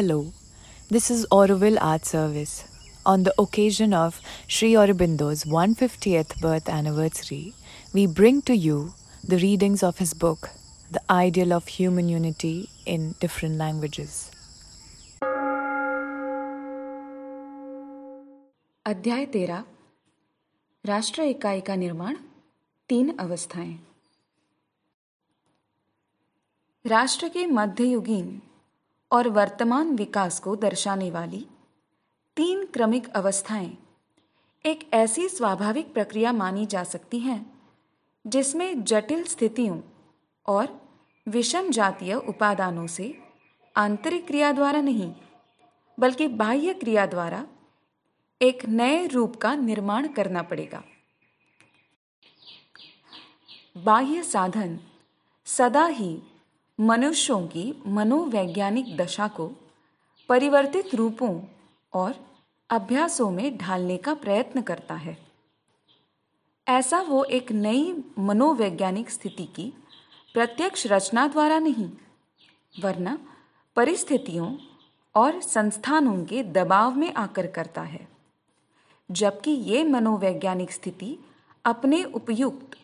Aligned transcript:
Hello, 0.00 0.32
this 0.90 1.10
is 1.10 1.26
Auroville 1.30 1.78
Art 1.80 2.04
Service. 2.04 2.64
On 3.04 3.22
the 3.22 3.34
occasion 3.38 3.94
of 3.94 4.20
Sri 4.48 4.72
Aurobindo's 4.72 5.44
150th 5.44 6.40
birth 6.40 6.68
anniversary, 6.68 7.54
we 7.92 8.06
bring 8.06 8.42
to 8.42 8.56
you 8.56 8.94
the 9.22 9.38
readings 9.38 9.82
of 9.82 9.98
his 9.98 10.14
book, 10.14 10.50
The 10.90 11.00
Ideal 11.10 11.52
of 11.52 11.68
Human 11.68 12.08
Unity 12.08 12.68
in 12.84 13.14
Different 13.20 13.56
Languages. 13.56 14.30
अध्याय 18.86 19.24
तेरह 19.26 19.64
राष्ट्र 20.84 21.22
इकाई 21.22 21.60
का 21.60 21.76
निर्माण 21.76 22.16
तीन 22.88 23.16
अवस्थाएं 23.20 23.78
राष्ट्र 26.84 27.28
के 27.28 27.46
मध्ययुगीन 27.46 28.42
और 29.11 29.27
वर्तमान 29.27 29.95
विकास 29.95 30.39
को 30.39 30.55
दर्शाने 30.55 31.11
वाली 31.11 31.47
तीन 32.35 32.65
क्रमिक 32.65 33.09
अवस्थाएँ 33.09 33.77
एक 34.65 34.89
ऐसी 34.93 35.29
स्वाभाविक 35.29 35.93
प्रक्रिया 35.93 36.31
मानी 36.31 36.65
जा 36.65 36.83
सकती 36.83 37.19
हैं, 37.19 37.59
जिसमें 38.27 38.83
जटिल 38.83 39.23
स्थितियों 39.23 39.81
और 40.47 40.81
विषम 41.27 41.69
जातीय 41.69 42.13
उपादानों 42.13 42.87
से 42.87 43.17
आंतरिक 43.75 44.27
क्रिया 44.27 44.51
द्वारा 44.51 44.81
नहीं, 44.81 45.13
बल्कि 45.99 46.27
बाह्य 46.27 46.73
क्रिया 46.73 47.05
द्वारा 47.05 47.47
एक 48.41 48.65
नए 48.65 49.07
रूप 49.07 49.35
का 49.35 49.55
निर्माण 49.55 50.07
करना 50.07 50.41
पड़ेगा। 50.41 50.83
बाह्य 53.77 54.23
साधन 54.23 54.79
सदा 55.45 55.85
ही 55.85 56.21
मनुष्यों 56.81 57.47
की 57.47 57.83
मनोवैज्ञानिक 57.87 58.95
दशा 58.97 59.27
को 59.27 59.51
परिवर्तित 60.29 60.95
रूपों 60.95 61.41
और 61.93 62.13
अभ्यासों 62.69 63.31
में 63.31 63.57
ढालने 63.57 63.97
का 63.97 64.13
प्रयत्न 64.13 64.61
करता 64.61 64.95
है। 64.95 65.17
ऐसा 66.67 67.01
वो 67.01 67.23
एक 67.23 67.51
नई 67.51 68.03
मनोवैज्ञानिक 68.19 69.09
स्थिति 69.09 69.45
की 69.45 69.73
प्रत्यक्ष 70.33 70.87
रचना 70.87 71.27
द्वारा 71.27 71.59
नहीं, 71.59 71.89
वरना 72.79 73.17
परिस्थितियों 73.75 74.57
और 75.15 75.41
संस्थानों 75.41 76.25
के 76.25 76.43
दबाव 76.43 76.95
में 76.95 77.13
आकर 77.13 77.47
करता 77.47 77.81
है, 77.81 78.07
जबकि 79.11 79.51
ये 79.51 79.83
मनोवैज्ञानिक 79.83 80.71
स्थिति 80.71 81.17
अपने 81.65 82.03
उपयुक्त 82.03 82.77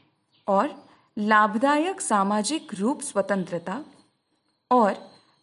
और 0.47 0.86
लाभदायक 1.17 2.01
सामाजिक 2.01 2.73
रूप 2.73 3.01
स्वतंत्रता 3.01 3.85
और 4.71 4.95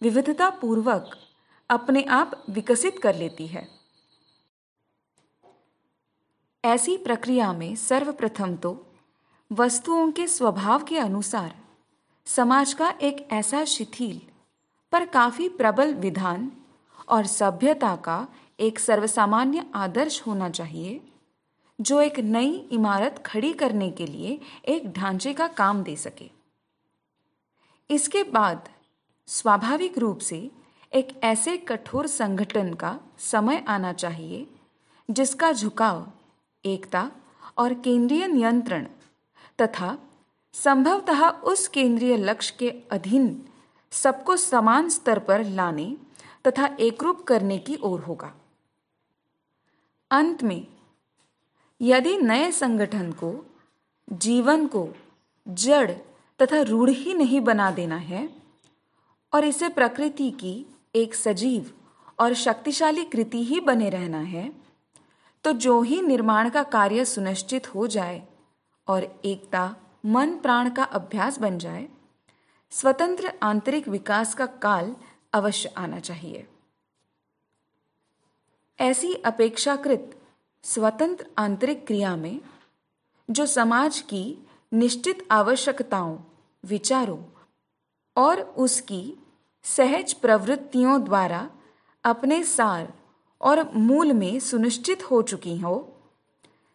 विविधता 0.03 0.51
पूर्वक 0.51 1.11
अपने 1.71 2.03
आप 2.03 2.45
विकसित 2.51 2.99
कर 2.99 3.15
लेती 3.15 3.47
है। 3.47 3.67
ऐसी 6.65 6.97
प्रक्रिया 6.97 7.53
में 7.53 7.75
सर्वप्रथम 7.77 8.55
तो 8.57 8.87
वस्तुओं 9.53 10.11
के 10.13 10.27
स्वभाव 10.27 10.85
के 10.85 10.99
अनुसार 10.99 11.55
समाज 12.27 12.75
का 12.75 12.91
एक 13.03 13.29
ऐसा 13.33 13.65
शिथिल 13.65 14.21
पर 14.93 15.07
काफ़ी 15.07 15.49
प्रबल 15.49 15.95
विधान 15.95 16.53
और 17.09 17.27
सभ्यता 17.27 17.97
का 17.97 18.27
एक 18.61 18.79
सर्वसामान्य 18.79 19.67
आदर्श 19.75 20.23
होना 20.27 20.51
चाहिए 20.51 21.14
जो 21.79 22.01
एक 22.01 22.19
नई 22.21 22.53
इमारत 22.73 23.23
खड़ी 23.27 23.53
करने 23.53 23.91
के 23.91 24.07
लिए 24.07 24.41
एक 24.65 24.93
ढांचे 24.93 25.33
का 25.35 25.47
काम 25.49 25.83
दे 25.83 25.97
सके। 25.97 26.31
इसके 27.91 28.23
बाद 28.23 28.69
स्वाभाविक 29.29 29.99
रूप 29.99 30.19
से 30.19 30.51
एक 30.93 31.09
ऐसे 31.25 31.57
कठोर 31.57 32.07
संगठन 32.07 32.73
का 32.75 32.99
समय 33.19 33.65
आना 33.69 33.93
चाहिए, 33.93 34.47
जिसका 35.11 35.53
झुकाव, 35.53 36.07
एकता 36.65 37.11
और 37.59 37.75
केंद्रीय 37.75 38.27
नियंत्रण 38.27 38.87
तथा 39.61 39.97
संभवतः 40.53 41.29
उस 41.29 41.67
केंद्रीय 41.69 42.17
लक्ष्य 42.17 42.55
के 42.59 42.71
अधीन 42.91 43.45
सबको 43.93 44.37
समान 44.37 44.89
स्तर 44.89 45.19
पर 45.19 45.45
लाने 45.45 45.97
तथा 46.47 46.77
एकरूप 46.81 47.25
करने 47.25 47.59
की 47.59 47.77
ओर 47.83 48.01
होगा। 48.01 48.33
अंत 50.11 50.43
में 50.43 50.67
यदि 51.85 52.17
नए 52.19 52.51
संगठन 52.53 53.11
को, 53.13 53.33
जीवन 54.09 54.67
को 54.67 54.89
जड़ 55.47 55.91
तथा 56.41 56.61
रूढ़ 56.63 56.91
ही 56.91 57.15
नहीं 57.15 57.41
बना 57.41 57.71
देना 57.71 57.97
है, 57.97 58.29
और 59.33 59.45
इसे 59.45 59.69
प्रकृति 59.69 60.31
की 60.31 60.55
एक 60.95 61.15
सजीव 61.15 61.71
और 62.19 62.35
शक्तिशाली 62.35 63.05
कृति 63.05 63.43
ही 63.45 63.61
बने 63.61 63.89
रहना 63.91 64.19
है 64.19 64.53
तो 65.45 65.53
जो 65.53 65.81
ही 65.83 66.01
निर्माण 66.03 66.49
का 66.51 66.63
कार्य 66.63 67.05
सुनिश्चित 67.05 67.75
हो 67.75 67.87
जाए 67.87 68.23
और 68.89 69.05
एकता, 69.25 69.75
मन, 70.07 70.37
प्राण 70.37 70.71
का 70.71 70.85
अभ्यास 70.85 71.39
बन 71.39 71.59
जाए, 71.59 71.87
स्वतंत्र 72.73 73.33
आंतरिक 73.43 73.89
विकास 73.89 74.35
का 74.35 74.47
काल 74.47 74.95
अवश्य 75.33 75.73
आना 75.77 75.99
चाहिए। 76.01 76.47
ऐसी 78.79 79.13
अपेक्षाकृत 79.15 80.19
स्वतंत्र 80.65 81.27
आंतरिक 81.39 81.87
क्रिया 81.87 82.17
में 82.17 82.41
जो 83.31 83.47
समाज 83.47 84.01
की 84.01 84.47
निश्चित 84.73 85.27
आवश्यकताओं, 85.31 86.17
विचारों 86.65 87.19
और 88.17 88.41
उसकी 88.41 89.19
सहज 89.63 90.13
प्रवृत्तियों 90.13 91.05
द्वारा 91.05 91.51
अपने 92.05 92.43
सार 92.45 92.93
और 93.41 93.73
मूल 93.75 94.13
में 94.13 94.41
सुनिश्चित 94.41 95.11
हो 95.11 95.23
चुकी 95.23 95.59
हो, 95.59 95.77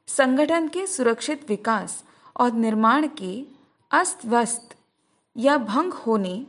संगठन 0.07 0.67
के 0.67 0.87
सुरक्षित 0.87 1.49
विकास 1.49 2.03
और 2.35 2.51
निर्माण 2.51 3.07
के 3.07 3.45
अस्त 3.91 4.25
व्यस्त 4.25 4.75
या 5.37 5.57
भंग 5.57 5.93
होने 5.93 6.47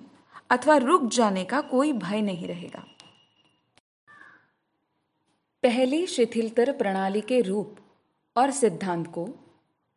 अथवा 0.51 0.77
रुक 0.77 1.05
जाने 1.05 1.45
का 1.45 1.61
कोई 1.61 1.93
भय 1.93 2.21
नहीं 2.21 2.47
रहेगा। 2.47 2.90
पहली 5.62 6.06
शिथिलतर 6.06 6.72
प्रणाली 6.72 7.21
के 7.21 7.41
रूप 7.41 7.76
और 8.37 8.50
सिद्धांत 8.50 9.06
को, 9.06 9.28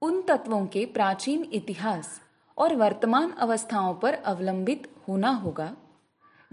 उन 0.01 0.22
तत्वों 0.22 0.66
के 0.66 0.85
प्राचीन 0.85 1.50
इतिहास 1.53 2.22
और 2.57 2.75
वर्तमान 2.75 3.31
अवस्थाओं 3.31 3.94
पर 3.94 4.13
अवलंबित 4.13 4.88
होना 5.07 5.29
होगा, 5.29 5.75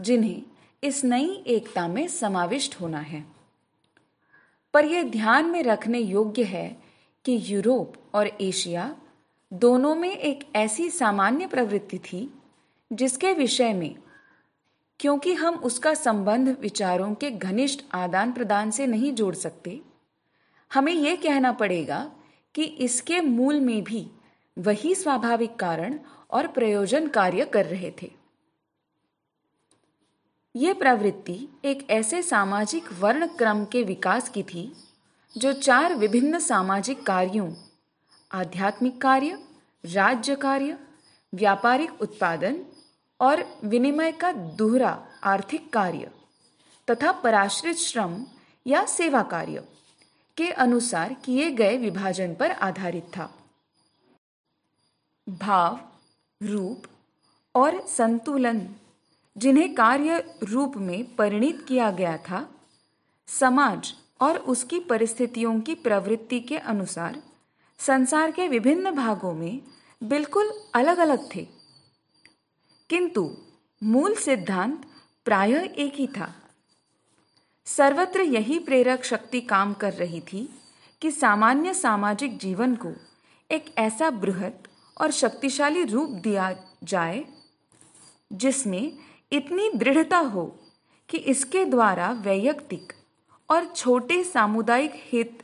जिन्हें 0.01 0.43
इस 0.85 1.05
नई 1.05 1.45
एकता 1.47 1.89
में 1.89 2.09
समाविष्ट 2.09 2.81
होना 2.81 2.99
है। 2.99 3.25
पर 4.75 4.85
यह 4.85 5.03
ध्यान 5.03 5.47
में 5.47 5.63
रखने 5.63 5.99
योग्य 5.99 6.43
है 6.43 6.83
कि 7.25 7.43
यूरोप 7.45 7.95
और 8.15 8.27
एशिया 8.41 8.97
दोनों 9.53 9.95
में 9.95 10.17
एक 10.17 10.49
ऐसी 10.57 10.91
सामान्य 10.91 11.47
प्रवृत्ति 11.47 11.99
थी, 11.99 12.35
जिसके 12.93 13.33
विषय 13.33 13.73
में 13.73 13.97
क्योंकि 15.01 15.35
हम 15.35 15.55
उसका 15.55 15.95
संबंध 15.95 16.57
विचारों 16.61 17.15
के 17.15 17.31
घनिष्ठ 17.31 17.81
आदान 17.93 18.33
प्रदान 18.33 18.71
से 18.71 18.87
नहीं 18.87 19.13
जोड़ 19.13 19.35
सकते। 19.35 19.81
हमें 20.73 20.93
यह 20.93 21.17
कहना 21.17 21.53
पड़ेगा 21.53 22.13
कि 22.55 22.65
इसके 22.65 23.21
मूल 23.21 23.61
में 23.61 23.85
भी 23.85 24.11
वही 24.59 24.95
स्वाभाविक 24.95 25.57
कारण 25.57 25.99
और 26.31 26.47
प्रयोजन 26.47 27.07
कार्य 27.07 27.45
कर 27.45 27.67
रहे 27.67 27.91
थे। 28.03 28.11
यह 30.57 30.75
प्रवृत्ति 30.75 31.49
एक 31.65 31.91
ऐसे 31.91 32.23
सामाजिक 32.23 32.85
वर्ण 32.93 33.27
क्रम 33.27 33.65
के 33.65 33.83
विकास 33.83 34.29
की 34.29 34.43
थी, 34.43 34.73
जो 35.39 35.53
चार 35.53 35.95
विभिन्न 35.95 36.39
सामाजिक 36.39 37.03
कार्यों, 37.03 37.53
आध्यात्मिक 38.33 39.01
कार्य, 39.01 39.39
राज्य 39.85 40.35
कार्य, 40.35 40.79
व्यापारिक 41.35 42.03
उत्पादन 42.03 42.65
और 43.21 43.45
विनिमय 43.65 44.13
का 44.13 44.33
दोहरा 44.33 45.07
आर्थिक 45.25 45.73
कार्य 45.73 46.11
तथा 46.89 47.13
पराश्रित 47.13 47.77
श्रम 47.77 48.25
या 48.67 48.85
सेवा 48.87 49.23
कार्य 49.23 49.65
के 50.37 50.51
अनुसार 50.51 51.15
किए 51.25 51.51
गए 51.51 51.77
विभाजन 51.77 52.35
पर 52.35 52.51
आधारित 52.51 53.05
था। 53.17 53.31
भाव, 55.29 55.79
रूप 56.43 56.87
और 57.55 57.87
संतुलन 57.87 58.69
जिन्हें 59.37 59.75
कार्य 59.75 60.19
रूप 60.43 60.77
में 60.77 61.17
परिणित 61.17 61.65
किया 61.69 61.91
गया 61.91 62.17
था, 62.17 62.49
समाज 63.29 63.95
और 64.21 64.39
उसकी 64.39 64.81
परिस्थितियों 64.81 65.61
की 65.61 65.75
प्रवृत्ति 65.75 66.41
के 66.41 66.59
अनुसार 66.59 67.23
संसार 67.79 68.31
के 68.31 68.49
विभिन्न 68.49 68.91
भागों 68.91 69.33
में 69.35 69.61
बिल्कुल 70.03 70.53
अलग 70.75 70.99
अलग 70.99 71.29
थे। 71.35 71.47
किंतु 72.91 73.37
मूल 73.83 74.15
सिद्धांत 74.15 74.87
प्रायः 75.25 75.63
एक 75.63 75.95
ही 75.95 76.07
था। 76.07 76.35
सर्वत्र 77.65 78.21
यही 78.21 78.59
प्रेरक 78.59 79.05
शक्ति 79.05 79.41
काम 79.41 79.73
कर 79.73 79.93
रही 79.93 80.21
थी 80.21 80.61
कि 81.01 81.11
सामान्य 81.11 81.75
सामाजिक 81.75 82.39
जीवन 82.39 82.75
को 82.75 82.93
एक 83.51 83.75
ऐसा 83.79 84.11
बृहत 84.11 84.69
और 85.01 85.11
शक्तिशाली 85.11 85.85
रूप 85.85 86.11
दिया 86.11 86.57
जाए 86.85 87.25
जिसमें 88.33 88.93
इतनी 89.33 89.71
दृढ़ता 89.71 90.19
हो 90.19 90.59
कि 91.09 91.19
इसके 91.19 91.65
द्वारा 91.65 92.11
वैयक्तिक 92.11 92.93
और 93.51 93.65
छोटे 93.65 94.25
सामुदायिक 94.25 94.93
हित, 94.95 95.43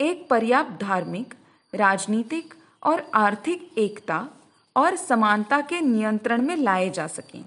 एक 0.00 0.28
पर्याप्त 0.28 0.80
धार्मिक, 0.80 1.34
राजनीतिक 1.74 2.54
और 2.82 3.10
आर्थिक 3.14 3.74
एकता 3.78 4.28
और 4.76 4.96
समानता 4.96 5.60
के 5.60 5.80
नियंत्रण 5.80 6.42
में 6.42 6.56
लाए 6.56 6.90
जा 6.90 7.06
सकें। 7.06 7.44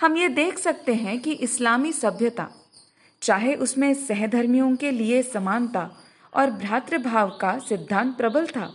हम 0.00 0.16
ये 0.16 0.28
देख 0.28 0.58
सकते 0.58 0.94
हैं 0.94 1.20
कि 1.20 1.32
इस्लामी 1.32 1.92
सभ्यता, 1.92 2.48
चाहे 3.22 3.54
उसमें 3.54 3.94
सहधर्मियों 3.94 4.76
के 4.76 4.90
लिए 4.90 5.22
समानता 5.22 5.90
और 6.34 6.50
भ्रातृभाव 6.50 7.38
का 7.40 7.58
सिद्धांत 7.58 8.16
प्रबल 8.16 8.46
था, 8.46 8.66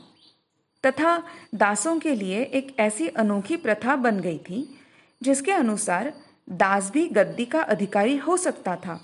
तथा 0.85 1.23
दासों 1.55 1.99
के 1.99 2.15
लिए 2.15 2.43
एक 2.43 2.75
ऐसी 2.79 3.07
अनोखी 3.07 3.57
प्रथा 3.57 3.95
बन 3.95 4.19
गई 4.19 4.37
थी, 4.37 4.79
जिसके 5.23 5.51
अनुसार 5.51 6.13
दास 6.49 6.91
भी 6.91 7.07
गद्दी 7.07 7.45
का 7.45 7.61
अधिकारी 7.61 8.17
हो 8.17 8.37
सकता 8.37 8.75
था। 8.75 8.99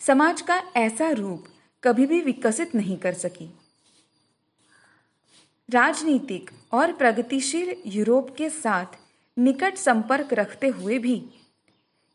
समाज 0.00 0.40
का 0.40 0.62
ऐसा 0.76 1.10
रूप 1.10 1.44
कभी 1.84 2.06
भी 2.06 2.20
विकसित 2.20 2.74
नहीं 2.74 2.96
कर 2.96 3.14
सकी। 3.14 3.59
राजनीतिक 5.70 6.50
और 6.72 6.92
प्रगतिशील 6.92 7.74
यूरोप 7.86 8.34
के 8.36 8.48
साथ 8.50 8.96
निकट 9.36 9.76
संपर्क 9.76 10.32
रखते 10.32 10.68
हुए 10.68 10.98
भी, 10.98 11.22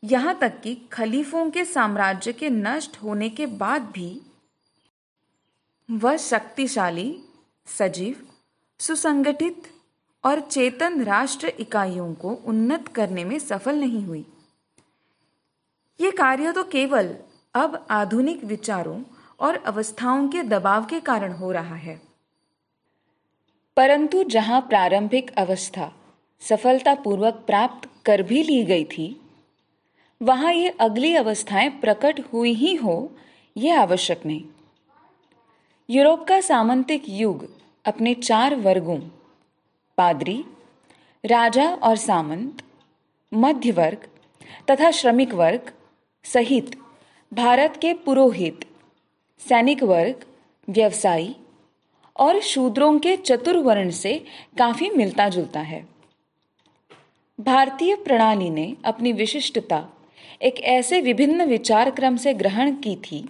यहाँ 0.02 0.36
तक 0.38 0.60
कि 0.60 0.74
खलीफों 0.92 1.50
के 1.50 1.64
साम्राज्य 1.64 2.32
के 2.32 2.50
नष्ट 2.50 2.96
होने 3.02 3.28
के 3.28 3.46
बाद 3.46 3.82
भी, 3.82 4.20
वह 5.90 6.16
शक्तिशाली, 6.16 7.18
सजीव, 7.66 8.16
सुसंगठित 8.80 9.62
और 10.24 10.40
चेतन 10.40 11.02
राष्ट्र 11.02 11.52
इकाइयों 11.60 12.12
को 12.14 12.34
उन्नत 12.46 12.88
करने 12.88 13.24
में 13.24 13.38
सफल 13.38 13.76
नहीं 13.76 14.04
हुई। 14.04 14.24
ये 16.00 16.10
कार्य 16.10 16.52
तो 16.52 16.64
केवल 16.64 17.14
अब 17.54 17.86
आधुनिक 17.90 18.44
विचारों 18.44 19.02
और 19.40 19.56
अवस्थाओं 19.56 20.28
के 20.28 20.42
दबाव 20.42 20.84
के 20.84 21.00
कारण 21.00 21.32
हो 21.32 21.52
रहा 21.52 21.74
है। 21.74 22.05
परंतु 23.76 24.22
जहाँ 24.22 24.60
प्रारंभिक 24.60 25.30
अवस्था 25.38 25.92
सफलतापूर्वक 26.40 27.42
प्राप्त 27.46 27.88
कर 28.06 28.22
भी 28.22 28.42
ली 28.42 28.64
गई 28.64 28.84
थी, 28.84 29.20
वहाँ 30.20 30.52
ये 30.52 30.68
अगली 30.80 31.14
अवस्थाएँ 31.14 31.68
प्रकट 31.70 32.20
हुई 32.32 32.52
ही 32.52 32.74
हो, 32.74 33.12
यह 33.56 33.80
आवश्यक 33.80 34.26
नहीं। 34.26 34.44
यूरोप 35.90 36.26
का 36.28 36.40
सामंतिक 36.40 37.02
युग 37.08 37.48
अपने 37.84 38.14
चार 38.14 38.54
वर्गों, 38.54 38.98
पादरी, 39.98 40.44
राजा 41.24 41.68
और 41.68 41.96
सामंत 41.96 42.62
मध्य 43.34 43.70
वर्ग 43.70 44.08
तथा 44.70 44.90
श्रमिक 44.90 45.34
वर्ग 45.34 45.72
सहित 46.24 46.76
भारत 47.32 47.78
के 47.82 47.92
पुरोहित, 47.94 48.64
सैनिक 49.48 49.82
वर्ग, 49.82 50.24
व्यवसायी 50.68 51.36
और 52.18 52.40
शूद्रों 52.40 52.98
के 52.98 53.16
चतुर्वर्ण 53.16 53.90
से 53.90 54.24
काफ़ी 54.58 54.90
मिलता 54.90 55.28
जुलता 55.28 55.60
है। 55.60 55.86
भारतीय 57.40 57.96
प्रणाली 57.96 58.50
ने 58.50 58.76
अपनी 58.84 59.12
विशिष्टता 59.12 59.88
एक 60.42 60.60
ऐसे 60.60 61.00
विभिन्न 61.00 61.44
विचार 61.44 61.90
क्रम 61.90 62.16
से 62.16 62.34
ग्रहण 62.34 62.74
की 62.74 62.96
थी, 62.96 63.28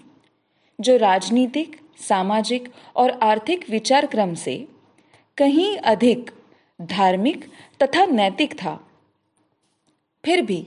जो 0.81 0.97
राजनीतिक, 0.97 1.81
सामाजिक 2.09 2.73
और 2.97 3.11
आर्थिक 3.11 3.71
विचार 3.71 4.07
क्रम 4.07 4.35
से 4.35 4.69
कहीं 5.37 5.77
अधिक 5.77 6.31
धार्मिक 6.83 7.45
तथा 7.83 8.07
नैतिक 8.07 8.55
था। 8.55 8.89
फिर 10.25 10.43
भी 10.43 10.67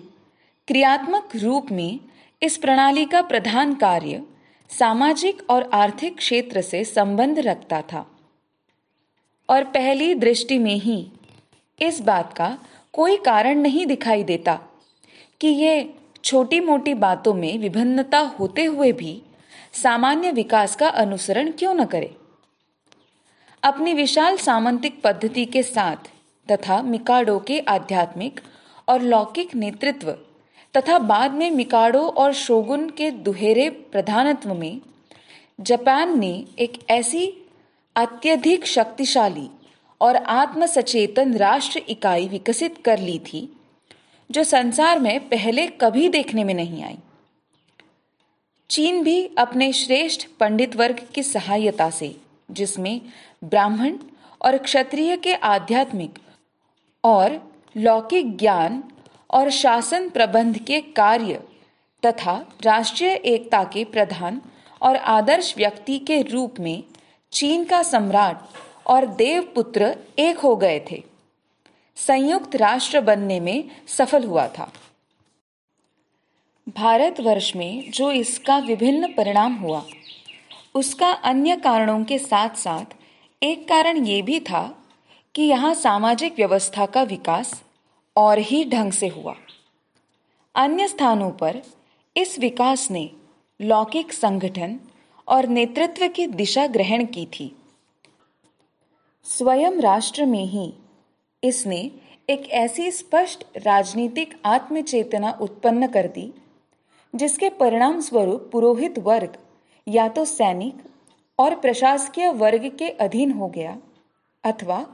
क्रियात्मक 0.68 1.30
रूप 1.36 1.72
में 1.72 2.00
इस 2.42 2.58
प्रणाली 2.58 3.06
का 3.06 3.22
प्रधान 3.22 3.74
कार्य 3.76 4.24
सामाजिक 4.70 5.50
और 5.50 5.70
आर्थिक 5.74 6.18
क्षेत्र 6.18 6.62
से 6.62 6.84
संबंध 6.84 7.40
रखता 7.40 7.82
था। 7.82 8.06
और 9.50 9.64
पहली 9.64 10.16
दृष्टि 10.16 10.58
में 10.60 10.76
ही 10.76 11.12
इस 11.82 12.02
बात 12.02 12.34
का 12.34 12.58
कोई 12.94 13.18
कारण 13.18 13.60
नहीं 13.60 13.86
दिखाई 13.86 14.24
देता 14.24 14.60
कि 15.40 15.48
ये 15.48 15.94
छोटी 16.24 16.60
मोटी 16.60 16.94
बातों 16.94 17.34
में 17.34 17.58
विभिन्नता 17.58 18.20
होते 18.20 18.66
हुए 18.66 18.92
भी 18.92 19.22
सामान्य 19.74 20.32
विकास 20.32 20.76
का 20.76 20.88
अनुसरण 20.88 21.52
क्यों 21.52 21.74
न 21.74 21.86
करे। 21.86 22.16
अपनी 23.64 23.94
विशाल 23.94 24.38
सामंतिक 24.38 25.02
पद्धति 25.02 25.46
के 25.46 25.64
साथ 25.64 26.10
तथा 26.52 26.82
मिकाडो 26.82 27.40
के 27.40 27.60
आध्यात्मिक 27.60 28.42
और 28.88 29.02
लौकिक 29.02 29.56
नेतृत्व 29.56 30.18
तथा 30.78 31.00
बाद 31.00 31.32
में 31.32 31.52
मिकाडो 31.52 32.02
और 32.08 32.34
शोगुन 32.34 32.90
के 32.90 33.12
दुहेरे 33.12 33.70
प्रधानत्व 33.70 34.54
में, 34.54 34.82
जापान 35.60 36.20
ने 36.20 36.46
एक 36.60 36.80
ऐसी 36.90 37.48
अत्यधिक 37.96 38.66
शक्तिशाली 38.66 39.50
और 40.02 40.16
आत्मसचेतन 40.16 41.34
राष्ट्र 41.38 41.82
इकाई 41.90 42.28
विकसित 42.28 42.78
कर 42.86 43.00
ली 43.00 43.20
थी, 43.20 43.58
जो 44.32 44.44
संसार 44.44 45.00
में 45.00 45.30
पहले 45.30 45.68
कभी 45.68 46.10
देखने 46.10 46.44
में 46.44 46.54
नहीं 46.54 46.84
आई। 46.84 46.98
चीन 48.70 49.04
भी 49.04 49.30
अपने 49.38 49.74
श्रेष्ठ 49.74 50.28
पंडित 50.40 50.76
वर्ग 50.76 51.00
की 51.16 51.24
सहायता 51.24 51.90
से, 51.90 52.16
जिसमें 52.52 53.02
ब्राह्मण 53.44 53.98
और 54.42 54.58
क्षत्रिय 54.58 55.18
के 55.18 55.34
आध्यात्मिक 55.34 56.20
और 57.04 57.40
लौकिक 57.78 58.38
ज्ञान 58.38 58.84
और 59.30 59.50
शासन 59.50 60.10
प्रबंध 60.10 60.58
के 60.58 60.82
कार्य 60.82 61.42
तथा 62.06 62.34
राष्ट्रीय 62.62 63.12
एकता 63.12 63.64
के 63.64 63.84
प्रधान 63.86 64.42
और 64.82 64.96
आदर्श 64.96 65.54
व्यक्ति 65.58 66.00
के 66.00 66.22
रूप 66.22 66.60
में 66.60 66.84
चीन 67.32 67.66
का 67.66 67.84
सम्राट 67.84 68.42
और 68.88 69.06
देवपुत्र 69.06 69.96
एक 70.20 70.40
हो 70.40 70.56
गए 70.56 70.80
थे। 70.92 71.04
संयुक्त 71.98 72.56
राष्ट्र 72.56 73.02
बनने 73.02 73.40
में 73.40 73.70
सफल 73.88 74.24
हुआ 74.24 74.48
था। 74.48 74.72
भारतवर्ष 76.68 77.56
में 77.56 77.92
जो 77.92 78.12
इसका 78.12 78.58
विभिन्न 78.58 79.08
परिणाम 79.08 79.56
हुआ, 79.56 79.84
उसका 80.76 81.12
अन्य 81.12 81.56
कारणों 81.56 82.04
के 82.04 82.18
साथ 82.18 82.50
साथ 82.50 82.96
एक 83.44 83.68
कारण 83.68 84.06
ये 84.06 84.22
भी 84.22 84.40
था 84.40 84.62
कि 85.36 85.44
यहाँ 85.44 85.74
सामाजिक 85.74 86.36
व्यवस्था 86.38 86.86
का 86.86 87.04
विकास 87.04 87.64
और 88.16 88.40
ही 88.40 88.64
ढंग 88.66 88.92
से 88.92 89.08
हुआ। 89.08 89.36
अन्य 90.56 90.88
स्थानों 90.88 91.32
पर 91.32 91.62
इस 92.16 92.40
विकास 92.40 92.90
ने 92.92 93.10
लौकिक 93.60 94.14
संगठन 94.14 94.80
और 95.28 95.48
नेतृत्व 95.48 96.08
की 96.08 96.28
दिशा 96.28 96.68
ग्रहण 96.68 97.06
की 97.06 97.26
थी। 97.26 97.56
स्वयं 99.26 99.80
राष्ट्र 99.82 100.26
में 100.26 100.46
ही 100.46 100.74
इसने 101.44 101.80
एक 102.30 102.50
ऐसी 102.50 102.92
स्पष्ट 102.92 103.46
राजनीतिक 103.58 104.40
आत्मचेतना 104.46 105.32
उत्पन्न 105.42 105.88
कर 105.88 106.08
दी, 106.08 106.32
जिसके 107.14 107.50
परिणाम 107.50 108.00
स्वरूप 108.02 108.50
पुरोहित 108.52 109.00
वर्ग 109.00 109.38
या 109.88 110.08
तो 110.08 110.26
सैनिक 110.26 110.84
और 111.40 111.56
प्रशासकीय 111.56 112.32
वर्ग 112.32 112.70
के 112.80 112.90
अधीन 112.90 113.32
हो 113.32 113.48
गया 113.48 113.78
अथवा 114.44 114.86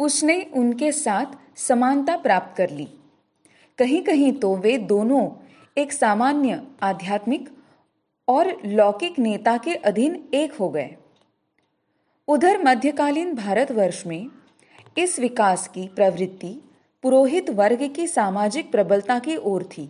उसने 0.00 0.42
उनके 0.54 0.92
साथ 0.92 1.26
समानता 1.56 2.16
प्राप्त 2.16 2.56
कर 2.56 2.70
ली। 2.70 2.88
कहीं 3.78 4.02
कहीं 4.02 4.32
तो 4.32 4.56
वे 4.56 4.78
दोनों 4.78 5.28
एक 5.78 5.92
सामान्य, 5.92 6.62
आध्यात्मिक 6.82 7.48
और 8.28 8.56
लौकिक 8.64 9.18
नेता 9.18 9.56
के 9.56 9.74
अधीन 9.74 10.28
एक 10.34 10.52
हो 10.52 10.68
गए। 10.68 10.96
उधर 12.28 12.64
मध्यकालीन 12.64 13.34
भारतवर्ष 13.34 14.06
में 14.06 14.26
इस 14.98 15.18
विकास 15.20 15.68
की 15.68 15.88
प्रवृत्ति 15.88 16.60
पुरोहित 17.02 17.50
वर्ग 17.50 17.90
की 17.96 18.06
सामाजिक 18.06 18.70
प्रबलता 18.72 19.18
की 19.18 19.36
ओर 19.36 19.62
थी। 19.62 19.88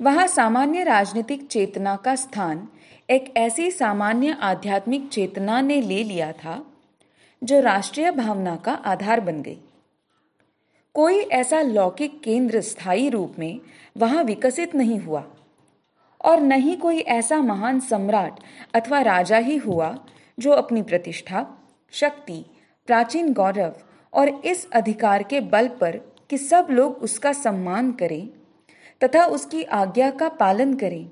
वहाँ 0.00 0.26
सामान्य 0.26 0.84
राजनीतिक 0.84 1.46
चेतना 1.46 1.96
का 1.96 2.14
स्थान 2.16 2.68
एक 3.10 3.32
ऐसी 3.36 3.70
सामान्य 3.70 4.36
आध्यात्मिक 4.40 5.08
चेतना 5.08 5.60
ने 5.60 5.80
ले 5.80 6.04
लिया 6.04 6.32
था 6.32 6.71
जो 7.42 7.60
राष्ट्रीय 7.60 8.10
भावना 8.10 8.56
का 8.56 8.72
आधार 8.72 9.20
बन 9.20 9.42
गई। 9.42 9.58
कोई 10.94 11.18
ऐसा 11.32 11.60
लौकिक 11.60 12.20
केंद्र 12.22 12.60
स्थायी 12.60 13.08
रूप 13.08 13.38
में 13.38 13.60
वहाँ 13.96 14.22
विकसित 14.24 14.74
नहीं 14.74 14.98
हुआ 14.98 15.24
और 16.20 16.40
न 16.40 16.52
ही 16.52 16.74
कोई 16.76 16.98
ऐसा 16.98 17.40
महान 17.42 17.80
सम्राट 17.80 18.40
अथवा 18.74 19.00
राजा 19.00 19.38
ही 19.38 19.56
हुआ 19.56 19.94
जो 20.38 20.52
अपनी 20.52 20.82
प्रतिष्ठा, 20.82 21.46
शक्ति, 21.92 22.44
प्राचीन 22.88 23.32
गौरव 23.32 23.74
और 24.12 24.28
इस 24.28 24.68
अधिकार 24.70 25.22
के 25.22 25.40
बल 25.40 25.68
पर 25.68 26.00
कि 26.30 26.38
सब 26.38 26.66
लोग 26.70 27.02
उसका 27.02 27.32
सम्मान 27.32 27.92
करें 27.92 28.28
तथा 29.00 29.24
उसकी 29.26 29.62
आज्ञा 29.62 30.10
का 30.10 30.28
पालन 30.28 30.74
करें, 30.74 31.10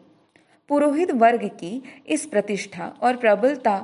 पुरोहित 0.70 1.10
वर्ग 1.10 1.44
की 1.44 1.82
इस 2.06 2.26
प्रतिष्ठा 2.26 2.92
और 3.02 3.16
प्रबलता 3.16 3.78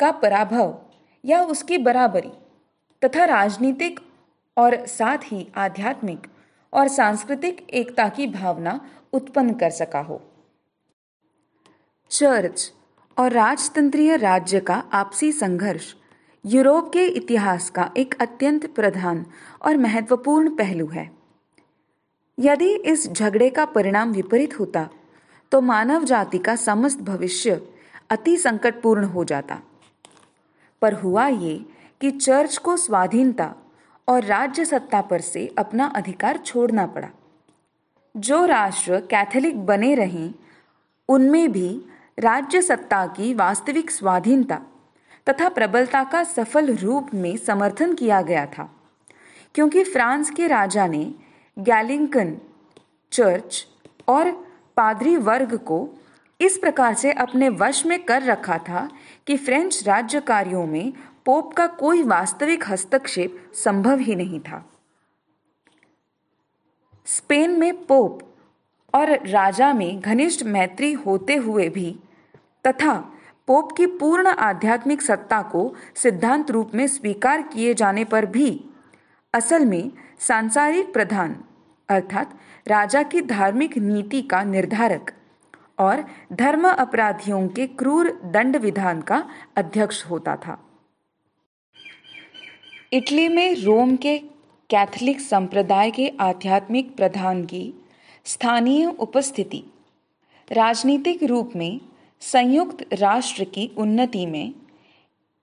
का 0.00 0.10
पराभव 0.12 0.80
या 1.24 1.42
उसकी 1.42 1.78
बराबरी, 1.78 2.30
तथा 3.02 3.24
राजनीतिक 3.24 4.00
और 4.56 4.86
साथ 4.86 5.18
ही 5.22 5.46
आध्यात्मिक 5.56 6.26
और 6.72 6.88
सांस्कृतिक 6.88 7.66
एकता 7.70 8.08
की 8.08 8.26
भावना 8.26 8.80
उत्पन्न 9.12 9.52
कर 9.52 9.70
सका 9.70 10.00
हो। 10.00 10.20
चर्च 12.10 12.72
और 13.16 13.32
राजतंत्रीय 13.32 14.16
राज्य 14.16 14.60
का 14.60 14.74
आपसी 14.92 15.32
संघर्ष 15.32 15.94
यूरोप 16.44 16.92
के 16.92 17.06
इतिहास 17.06 17.68
का 17.70 17.90
एक 17.96 18.14
अत्यंत 18.22 18.66
प्रधान 18.74 19.24
और 19.62 19.76
महत्वपूर्ण 19.76 20.54
पहलू 20.56 20.86
है। 20.86 21.10
यदि 22.38 22.74
इस 22.74 23.08
झगड़े 23.08 23.50
का 23.50 23.64
परिणाम 23.64 24.12
विपरीत 24.12 24.58
होता 24.60 24.88
तो 25.52 25.60
मानव 25.60 26.04
जाति 26.04 26.38
का 26.38 26.56
समस्त 26.56 27.00
भविष्य 27.00 27.60
अति 28.10 28.36
संकटपूर्ण 28.36 29.04
हो 29.04 29.24
जाता। 29.24 29.60
पर 30.84 30.94
हुआ 30.94 31.26
ये 31.26 31.54
कि 32.00 32.10
चर्च 32.10 32.56
को 32.56 32.76
स्वाधीनता 32.76 33.54
और 34.08 34.24
राज्य 34.24 34.64
सत्ता 34.64 35.00
पर 35.00 35.20
से 35.20 35.46
अपना 35.58 35.86
अधिकार 35.86 36.38
छोड़ना 36.38 36.86
पड़ा। 36.86 37.08
जो 38.14 38.44
राष्ट्र 38.44 39.00
कैथोलिक 39.00 39.64
बने 39.66 39.94
रहें, 39.94 40.34
उनमें 41.08 41.52
भी 41.52 41.68
राज्य 42.18 42.62
सत्ता 42.62 43.06
की 43.06 43.32
वास्तविक 43.34 43.90
स्वाधीनता 43.90 44.60
तथा 45.26 45.48
प्रबलता 45.48 46.04
का 46.04 46.22
सफल 46.24 46.74
रूप 46.76 47.14
में 47.14 47.36
समर्थन 47.36 47.94
किया 47.94 48.22
गया 48.22 48.46
था, 48.46 48.68
क्योंकि 49.54 49.84
फ्रांस 49.84 50.30
के 50.30 50.46
राजा 50.46 50.86
ने 50.86 51.04
गैलिंगन 51.58 52.36
चर्च 53.12 53.66
और 54.08 54.30
पादरी 54.76 55.16
वर्ग 55.16 55.56
को 55.56 55.88
इस 56.40 56.58
प्रकार 56.58 56.94
से 56.94 57.12
अपने 57.12 57.48
वश 57.48 57.84
में 57.86 58.04
कर 58.04 58.22
रखा 58.22 58.58
था 58.58 58.88
कि 59.26 59.36
फ्रेंच 59.36 59.82
राज्य 59.86 60.20
कार्यों 60.20 60.66
में 60.66 60.92
पोप 61.24 61.52
का 61.54 61.66
कोई 61.66 62.02
वास्तविक 62.02 62.64
हस्तक्षेप 62.68 63.50
संभव 63.54 63.98
ही 63.98 64.14
नहीं 64.14 64.40
था। 64.40 64.64
स्पेन 67.06 67.50
में 67.50 67.84
पोप 67.84 68.22
और 68.94 69.10
राजा 69.28 69.72
में 69.72 70.00
घनिष्ठ 70.00 70.44
मैत्री 70.44 70.92
होते 70.92 71.36
हुए 71.36 71.68
भी 71.68 71.98
तथा 72.66 72.94
पोप 73.46 73.72
की 73.72 73.86
पूर्ण 73.86 74.26
आध्यात्मिक 74.26 75.02
सत्ता 75.02 75.40
को 75.42 75.74
सिद्धांत 75.94 76.50
रूप 76.50 76.74
में 76.74 76.86
स्वीकार 76.86 77.42
किए 77.42 77.74
जाने 77.74 78.04
पर 78.04 78.26
भी 78.26 78.64
असल 79.34 79.64
में 79.64 79.90
सांसारिक 80.18 80.92
प्रधान, 80.92 81.36
अर्थात 81.88 82.38
राजा 82.68 83.02
की 83.02 83.20
धार्मिक 83.20 83.76
नीति 83.78 84.22
का 84.22 84.42
निर्धारक। 84.44 85.12
और 85.78 86.04
धर्म 86.32 86.68
अपराधियों 86.68 87.48
के 87.48 87.66
क्रूर 87.66 88.20
दंड 88.24 88.56
विधान 88.56 89.00
का 89.02 89.30
अध्यक्ष 89.56 90.04
होता 90.06 90.36
था। 90.36 90.58
इटली 92.92 93.28
में 93.28 93.54
रोम 93.54 93.96
के 93.96 94.18
कैथोलिक 94.70 95.20
संप्रदाय 95.20 95.90
के 95.90 96.12
आध्यात्मिक 96.20 96.96
प्रधान 96.96 97.44
की 97.44 97.74
स्थानीय 98.24 98.86
उपस्थिति। 98.86 99.64
राजनीतिक 100.52 101.22
रूप 101.22 101.52
में 101.56 101.80
संयुक्त 102.20 102.86
राष्ट्र 102.92 103.44
की 103.44 103.70
उन्नति 103.78 104.26
में 104.26 104.54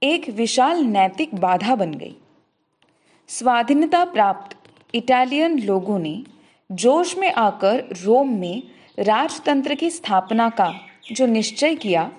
एक 0.04 0.30
विशाल 0.30 0.84
नैतिक 0.84 1.36
बाधा 1.36 1.76
बन 1.76 1.94
गई। 1.94 2.16
स्वाधीनता 3.28 4.06
प्राप्त 4.06 4.58
इटालियन 4.96 5.60
लोगों 5.60 6.00
ने 6.00 6.24
जोश 6.72 7.18
में 7.18 7.34
आकर 7.34 7.84
रोम 8.04 8.30
में 8.30 8.71
राजतंत्र 9.00 9.76
की 9.76 9.90
स्थापना 9.90 10.50
का 10.50 10.74
जो 11.12 11.26
निश्चय 11.26 11.76
किया 11.76 12.12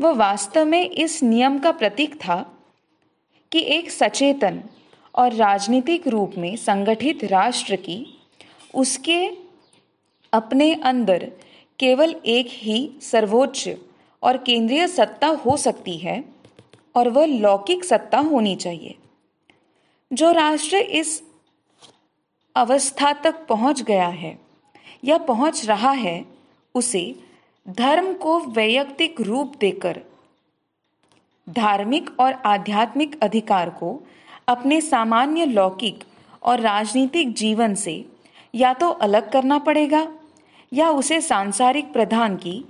वह 0.00 0.10
वास्तव 0.10 0.64
में 0.64 0.90
इस 0.90 1.22
नियम 1.22 1.58
का 1.58 1.72
प्रतीक 1.72 2.14
था 2.14 2.56
कि 3.52 3.60
एक 3.60 3.90
सचेतन 3.90 4.62
और 5.14 5.32
राजनीतिक 5.32 6.08
रूप 6.08 6.32
में 6.38 6.56
संगठित 6.56 7.24
राष्ट्र 7.24 7.76
की, 7.76 8.18
उसके 8.74 9.30
अपने 10.32 10.74
अंदर 10.74 11.32
केवल 11.78 12.14
एक 12.26 12.46
ही 12.50 12.90
सर्वोच्च 13.02 13.68
और 14.22 14.36
केंद्रीय 14.36 14.88
सत्ता 14.88 15.26
हो 15.26 15.56
सकती 15.56 15.96
है 15.98 16.24
और 16.96 17.08
वह 17.08 17.26
लौकिक 17.26 17.84
सत्ता 17.84 18.18
होनी 18.18 18.56
चाहिए। 18.56 18.94
जो 20.12 20.32
राष्ट्र 20.32 20.76
इस 20.76 21.22
अवस्था 22.56 23.12
तक 23.12 23.46
पहुँच 23.46 23.82
गया 23.82 24.08
है 24.08 24.49
या 25.02 25.18
पहुँच 25.18 25.64
रहा 25.66 25.90
है, 25.90 26.24
उसे 26.74 27.14
धर्म 27.66 28.12
को 28.14 28.38
वैयक्तिक 28.40 29.20
रूप 29.20 29.52
देकर, 29.60 30.00
धार्मिक 31.46 32.10
और 32.20 32.32
आध्यात्मिक 32.32 33.22
अधिकार 33.22 33.70
को 33.70 33.98
अपने 34.48 34.80
सामान्य 34.80 35.44
लौकिक 35.44 36.04
और 36.42 36.60
राजनीतिक 36.60 37.32
जीवन 37.34 37.74
से 37.74 38.04
या 38.54 38.72
तो 38.74 38.88
अलग 38.88 39.30
करना 39.32 39.58
पड़ेगा, 39.58 40.06
या 40.72 40.90
उसे 40.90 41.20
सांसारिक 41.20 41.92
प्रधान 41.92 42.36
की 42.36 42.64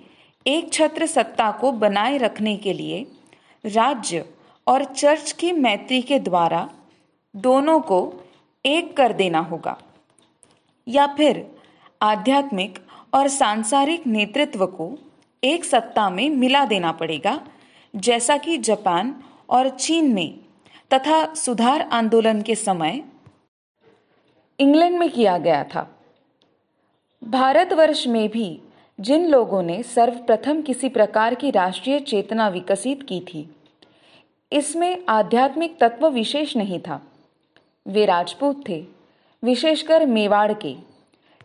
एक 0.46 0.72
छत्र 0.72 1.06
सत्ता 1.06 1.50
को 1.50 1.72
बनाए 1.72 2.16
रखने 2.18 2.56
के 2.56 2.72
लिए 2.72 3.06
राज्य 3.64 4.24
और 4.66 4.84
चर्च 4.84 5.32
की 5.32 5.52
मैत्री 5.52 6.02
के 6.02 6.18
द्वारा 6.18 6.68
दोनों 7.34 7.80
को 7.80 8.00
एक 8.64 8.96
कर 8.96 9.12
देना 9.12 9.38
होगा। 9.40 9.76
या 10.86 11.06
फिर 11.06 11.46
आध्यात्मिक 12.00 12.78
और 13.14 13.28
सांसारिक 13.28 14.06
नेतृत्व 14.06 14.66
को 14.66 14.90
एक 15.42 15.64
सत्ता 15.64 16.08
में 16.10 16.28
मिला 16.30 16.64
देना 16.64 16.92
पड़ेगा, 16.92 17.40
जैसा 17.94 18.36
कि 18.36 18.56
जापान 18.58 19.14
और 19.48 19.68
चीन 19.68 20.12
में 20.14 20.38
तथा 20.90 21.34
सुधार 21.34 21.80
आंदोलन 21.82 22.42
के 22.42 22.54
समय 22.54 23.02
इंग्लैंड 24.58 24.98
में 24.98 25.08
किया 25.10 25.36
गया 25.38 25.62
था। 25.64 25.86
भारतवर्ष 27.22 28.06
में 28.06 28.28
भी 28.28 28.60
जिन 28.98 29.26
लोगों 29.26 29.62
ने 29.62 29.82
सर्वप्रथम 29.82 30.62
किसी 30.62 30.88
प्रकार 30.88 31.34
की 31.34 31.50
राष्ट्रीय 31.50 31.98
चेतना 32.00 32.48
विकसित 32.48 33.02
की 33.02 33.20
थी, 33.20 33.48
इसमें 34.52 35.04
आध्यात्मिक 35.08 35.78
तत्व 35.80 36.08
विशेष 36.08 36.56
नहीं 36.56 36.80
था। 36.80 37.00
वे 37.86 38.04
राजपूत 38.04 38.68
थे, 38.68 38.84
विशेषकर 39.42 40.06
मेवाड़ 40.06 40.52
के। 40.52 40.76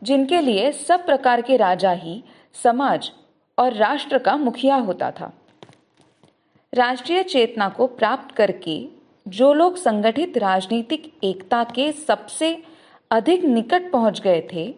जिनके 0.03 0.41
लिए 0.41 0.71
सब 0.71 1.05
प्रकार 1.05 1.41
के 1.41 1.57
राजा 1.57 1.91
ही, 1.91 2.23
समाज 2.63 3.11
और 3.57 3.73
राष्ट्र 3.73 4.17
का 4.17 4.37
मुखिया 4.37 4.75
होता 4.75 5.11
था। 5.11 5.33
राष्ट्रीय 6.73 7.23
चेतना 7.23 7.69
को 7.69 7.87
प्राप्त 7.87 8.35
करके 8.35 8.87
जो 9.27 9.53
लोग 9.53 9.75
संगठित 9.75 10.37
राजनीतिक 10.37 11.13
एकता 11.23 11.63
के 11.63 11.91
सबसे 11.91 12.63
अधिक 13.11 13.45
निकट 13.45 13.91
पहुँच 13.91 14.21
गए 14.21 14.47
थे, 14.53 14.75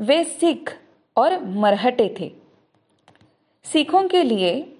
वे 0.00 0.24
सिख 0.24 0.78
और 1.16 1.44
मरहटे 1.44 2.14
थे। 2.20 2.32
सिखों 3.64 4.08
के 4.08 4.22
लिए 4.22 4.76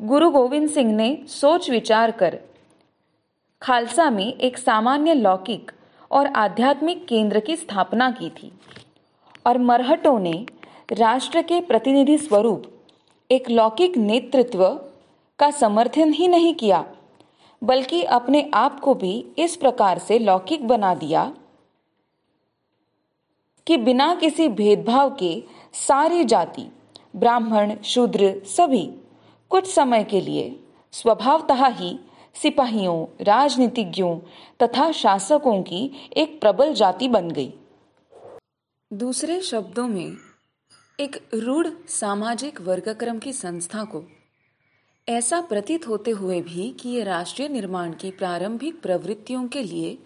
गुरु 0.00 0.30
गोविंद 0.30 0.68
सिंह 0.68 0.92
ने 0.92 1.24
सोच 1.26 1.70
विचार 1.70 2.10
कर 2.10 2.38
खालसा 3.62 4.10
में 4.10 4.34
एक 4.34 4.58
सामान्य 4.58 5.14
लौकिक 5.14 5.72
और 6.10 6.26
आध्यात्मिक 6.26 7.06
केंद्र 7.06 7.40
की 7.40 7.56
स्थापना 7.56 8.10
की 8.10 8.30
थी। 8.30 8.52
और 9.46 9.58
मरहटों 9.58 10.18
ने 10.18 10.46
राष्ट्र 10.92 11.42
के 11.42 11.60
प्रतिनिधि 11.60 12.18
स्वरूप 12.18 12.62
एक 13.30 13.50
लौकिक 13.50 13.96
नेतृत्व 13.96 14.64
का 15.38 15.50
समर्थन 15.50 16.12
ही 16.12 16.28
नहीं 16.28 16.54
किया, 16.54 16.84
बल्कि 17.62 18.02
अपने 18.02 18.50
आप 18.54 18.80
को 18.80 18.94
भी 18.94 19.24
इस 19.38 19.56
प्रकार 19.56 19.98
से 19.98 20.18
लौकिक 20.18 20.66
बना 20.68 20.94
दिया 20.94 21.32
कि 23.66 23.76
बिना 23.76 24.14
किसी 24.14 24.48
भेदभाव 24.48 25.14
के 25.14 25.42
सारी 25.72 26.24
जाति, 26.24 26.66
ब्राह्मण, 27.16 27.74
शूद्र 27.84 28.34
सभी 28.46 28.84
कुछ 29.50 29.72
समय 29.74 30.04
के 30.04 30.20
लिए 30.20 30.60
स्वभावतः 30.92 31.66
ही 31.66 31.98
सिपाहियों, 32.34 33.24
राजनीतिज्ञों 33.24 34.18
तथा 34.62 34.92
शासकों 34.92 35.62
की 35.62 35.90
एक 36.16 36.40
प्रबल 36.40 36.72
जाति 36.72 37.08
बन 37.08 37.30
गई। 37.30 37.52
दूसरे 38.92 39.40
शब्दों 39.40 39.88
में, 39.88 40.16
एक 41.00 41.28
रूढ़ 41.34 41.66
सामाजिक 41.88 42.60
वर्गक्रम 42.60 43.18
की 43.18 43.32
संस्था 43.32 43.84
को 43.84 44.04
ऐसा 45.08 45.40
प्रतीत 45.40 45.88
होते 45.88 46.10
हुए 46.10 46.40
भी 46.40 46.70
कि 46.70 46.88
यह 46.88 47.04
राष्ट्रीय 47.04 47.48
निर्माण 47.48 47.92
की 47.92 48.10
प्रारंभिक 48.10 48.80
प्रवृत्तियों 48.82 49.48
के 49.48 49.62
लिए 49.62 49.98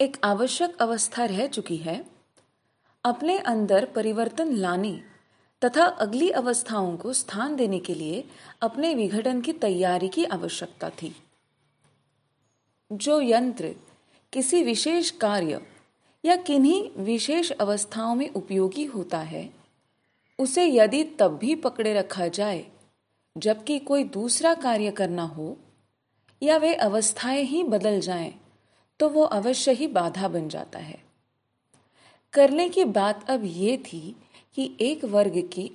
एक 0.00 0.16
आवश्यक 0.24 0.76
अवस्था 0.82 1.24
रह 1.24 1.46
चुकी 1.46 1.76
है। 1.76 2.04
अपने 3.04 3.38
अंदर 3.38 3.84
परिवर्तन 3.84 4.52
लाने 4.52 5.00
तथा 5.64 5.84
अगली 5.84 6.30
अवस्थाओं 6.30 6.96
को 6.96 7.12
स्थान 7.12 7.56
देने 7.56 7.78
के 7.78 7.94
लिए 7.94 8.24
अपने 8.62 8.94
विघटन 8.94 9.40
की 9.40 9.52
तैयारी 9.52 10.08
की 10.08 10.24
आवश्यकता 10.24 10.90
थी। 10.90 11.16
जो 12.92 13.20
यंत्र 13.20 13.74
किसी 14.32 14.62
विशेष 14.62 15.10
कार्य 15.10 15.60
या 16.24 16.36
किन्हीं 16.36 16.90
विशेष 17.02 17.50
अवस्थाओं 17.50 18.14
में 18.14 18.30
उपयोगी 18.30 18.84
होता 18.84 19.18
है 19.18 19.50
उसे 20.38 20.66
यदि 20.66 21.04
तब 21.04 21.38
भी 21.38 21.54
पकड़े 21.54 21.94
रखा 21.94 22.28
जाए 22.28 22.66
जबकि 23.38 23.78
कोई 23.78 24.04
दूसरा 24.04 24.54
कार्य 24.54 24.90
करना 24.90 25.22
हो 25.22 25.56
या 26.42 26.56
वे 26.56 26.74
अवस्थाएँ 26.74 27.42
ही 27.42 27.64
बदल 27.64 28.00
जाएँ, 28.00 28.34
तो 29.00 29.08
वो 29.08 29.22
अवश्य 29.22 29.72
ही 29.72 29.86
बाधा 29.86 30.28
बन 30.28 30.48
जाता 30.48 30.78
है। 30.78 31.04
करने 32.32 32.68
की 32.68 32.84
बात 32.84 33.30
अब 33.30 33.40
ये 33.44 33.76
थी 33.76 34.16
कि 34.54 34.76
एक 34.80 35.04
वर्ग 35.04 35.50
की 35.52 35.70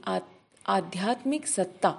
आध्यात्मिक 0.66 1.48
सत्ता 1.48 1.92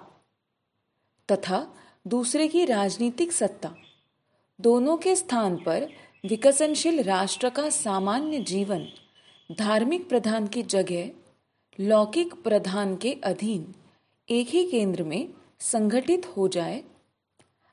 तथा 1.33 1.75
दूसरे 2.07 2.49
की 2.49 2.65
राजनीतिक 2.65 3.33
सत्ता 3.33 3.75
दोनों 4.61 4.97
के 4.97 5.15
स्थान 5.17 5.57
पर 5.57 5.87
विकसनशील 6.25 7.03
राष्ट्र 7.03 7.49
का 7.49 7.69
सामान्य 7.71 8.39
जीवन, 8.41 8.87
धार्मिक 9.51 10.09
प्रधान 10.09 10.47
की 10.47 10.63
जगह, 10.63 11.11
लौकिक 11.79 12.35
प्रधान 12.35 12.95
के 12.97 13.13
अधीन 13.25 13.75
एक 14.29 14.49
ही 14.49 14.65
केंद्र 14.65 15.03
में 15.03 15.29
संगठित 15.61 16.27
हो 16.27 16.47
जाए। 16.49 16.83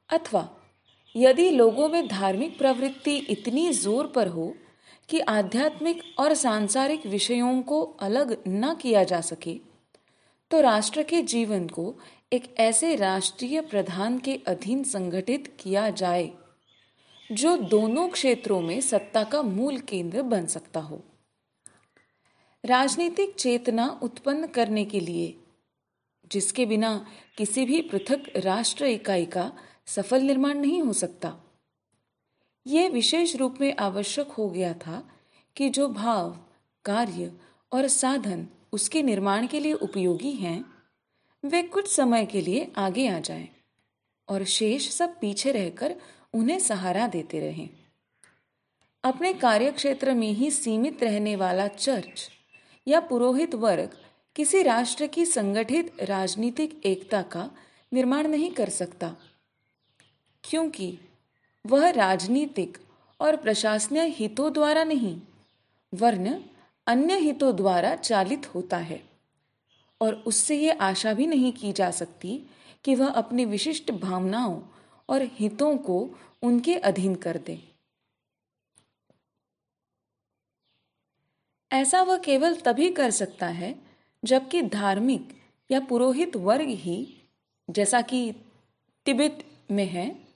अथवा 0.09 0.47
यदि 1.15 1.49
लोगों 1.49 1.89
में 1.89 2.07
धार्मिक 2.07 2.57
प्रवृत्ति 2.57 3.15
इतनी 3.29 3.71
ज़ोर 3.73 4.07
पर 4.07 4.27
हो 4.27 4.53
कि 5.09 5.19
आध्यात्मिक 5.19 6.03
और 6.19 6.33
सांसारिक 6.33 7.05
विषयों 7.05 7.61
को 7.61 7.81
अलग 8.01 8.37
न 8.47 8.73
किया 8.81 9.03
जा 9.03 9.21
सके 9.21 9.57
तो 10.51 10.61
राष्ट्र 10.61 11.03
के 11.03 11.21
जीवन 11.21 11.67
को 11.67 11.93
एक 12.33 12.53
ऐसे 12.59 12.95
राष्ट्रीय 12.95 13.61
प्रधान 13.61 14.17
के 14.19 14.39
अधीन 14.47 14.83
संगठित 14.83 15.53
किया 15.59 15.89
जाए। 15.89 16.29
जो 17.31 17.57
दोनों 17.57 18.09
क्षेत्रों 18.09 18.61
में 18.61 18.81
सत्ता 18.81 19.23
का 19.23 19.41
मूल 19.41 19.79
केंद्र 19.79 20.21
बन 20.21 20.45
सकता 20.45 20.79
हो। 20.79 21.03
राजनीतिक 22.65 23.35
चेतना 23.35 23.99
उत्पन्न 24.03 24.47
करने 24.47 24.85
के 24.85 24.99
लिए, 24.99 25.39
जिसके 26.31 26.65
बिना 26.65 27.07
किसी 27.37 27.65
भी 27.65 27.81
पृथक 27.81 28.23
राष्ट्र 28.35 28.85
इकाई 28.85 29.25
का 29.25 29.51
सफल 29.85 30.21
निर्माण 30.21 30.53
नहीं 30.53 30.81
हो 30.81 30.93
सकता। 30.93 31.37
यह 32.67 32.89
विशेष 32.89 33.35
रूप 33.35 33.57
में 33.61 33.75
आवश्यक 33.75 34.27
हो 34.27 34.49
गया 34.49 34.73
था 34.73 35.09
कि 35.55 35.69
जो 35.69 35.87
भाव, 35.87 36.37
कार्य 36.85 37.31
और 37.71 37.87
साधन 37.87 38.47
उसके 38.71 39.03
निर्माण 39.03 39.47
के 39.47 39.59
लिए 39.59 39.73
उपयोगी 39.73 40.31
हैं, 40.31 40.65
वे 41.45 41.63
कुछ 41.63 41.87
समय 41.87 42.25
के 42.25 42.41
लिए 42.41 42.71
आगे 42.77 43.07
आ 43.07 43.19
जाएँ 43.19 43.49
और 44.29 44.43
शेष 44.43 44.89
सब 44.89 45.19
पीछे 45.19 45.51
रहकर 45.51 45.95
उन्हें 46.33 46.59
सहारा 46.59 47.07
देते 47.07 47.39
रहें। 47.39 47.69
अपने 49.03 49.33
कार्यक्षेत्र 49.33 50.13
में 50.13 50.31
ही 50.31 50.51
सीमित 50.51 51.03
रहने 51.03 51.35
वाला 51.35 51.67
चर्च 51.67 52.29
या 52.87 52.99
पुरोहित 52.99 53.55
वर्ग 53.55 53.97
किसी 54.35 54.61
राष्ट्र 54.63 55.07
की 55.07 55.25
संगठित 55.25 56.01
राजनीतिक 56.01 56.81
एकता 56.85 57.21
का 57.21 57.49
निर्माण 57.91 58.27
नहीं 58.27 58.51
कर 58.51 58.69
सकता, 58.69 59.15
क्योंकि 60.43 60.97
वह 61.65 61.89
राजनीतिक 61.89 62.77
और 63.19 63.35
प्रशासनीय 63.35 64.07
हितों 64.09 64.51
द्वारा 64.53 64.83
नहीं, 64.83 65.21
वर्ण 65.93 66.35
अन्य 66.87 67.17
हितों 67.17 67.55
द्वारा 67.55 67.95
चालित 67.95 68.53
होता 68.55 68.77
है, 68.77 69.01
और 70.01 70.13
उससे 70.27 70.57
ये 70.57 70.71
आशा 70.71 71.13
भी 71.13 71.27
नहीं 71.27 71.51
की 71.53 71.73
जा 71.73 71.89
सकती 71.91 72.39
कि 72.83 72.95
वह 72.95 73.07
अपनी 73.07 73.45
विशिष्ट 73.45 73.91
भावनाओं 73.91 74.59
और 75.11 75.21
हितों 75.21 75.77
को 75.77 76.09
उनके 76.41 76.75
अधीन 76.75 77.15
कर 77.15 77.37
दे। 77.37 77.75
ऐसा 81.71 82.01
वह 82.01 82.17
केवल 82.17 82.55
तभी 82.55 82.91
कर 82.91 83.11
सकता 83.11 83.47
है, 83.47 83.75
जबकि 84.23 84.61
धार्मिक 84.61 85.37
या 85.71 85.79
पुरोहित 85.79 86.35
वर्ग 86.35 86.67
ही, 86.67 87.23
जैसा 87.69 88.01
कि 88.01 88.31
तिब्बत 89.05 89.45
में 89.71 89.85
है, 89.85 90.27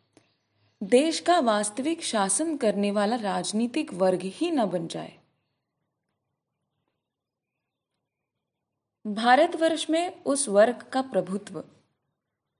देश 0.84 1.20
का 1.20 1.40
वास्तविक 1.40 2.04
शासन 2.04 2.58
करने 2.58 2.92
वाला 2.92 3.16
राजनीतिक 3.16 3.94
वर्ग 3.94 4.20
ही 4.24 4.52
न 4.52 4.66
बन 4.66 4.88
जाए। 4.88 5.20
भारतवर्ष 9.08 9.90
में 9.90 10.24
उस 10.24 10.50
वर्ग 10.50 10.82
का 10.82 11.02
प्रभुत्व, 11.02 11.64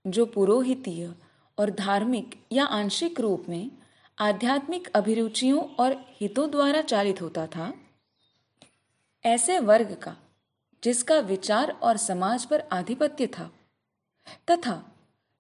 जो 0.08 0.26
पुरोहितीय 0.26 1.16
और 1.58 1.70
धार्मिक 1.70 2.44
या 2.52 2.66
आंशिक 2.66 3.20
रूप 3.20 3.46
में 3.50 3.72
आध्यात्मिक 4.20 4.88
अभिरुचियों 4.88 5.62
और 5.62 6.06
हितों 6.10 6.52
द्वारा 6.52 6.82
चालित 6.82 7.22
होता 7.22 7.48
था। 7.48 7.74
ऐसे 9.26 9.60
वर्ग 9.60 9.94
का, 10.04 10.18
जिसका 10.84 11.20
विचार 11.20 11.72
और 11.72 11.98
समाज 11.98 12.46
पर 12.46 12.64
आधिपत्य 12.72 13.28
था, 13.28 13.52
तथा 14.52 14.92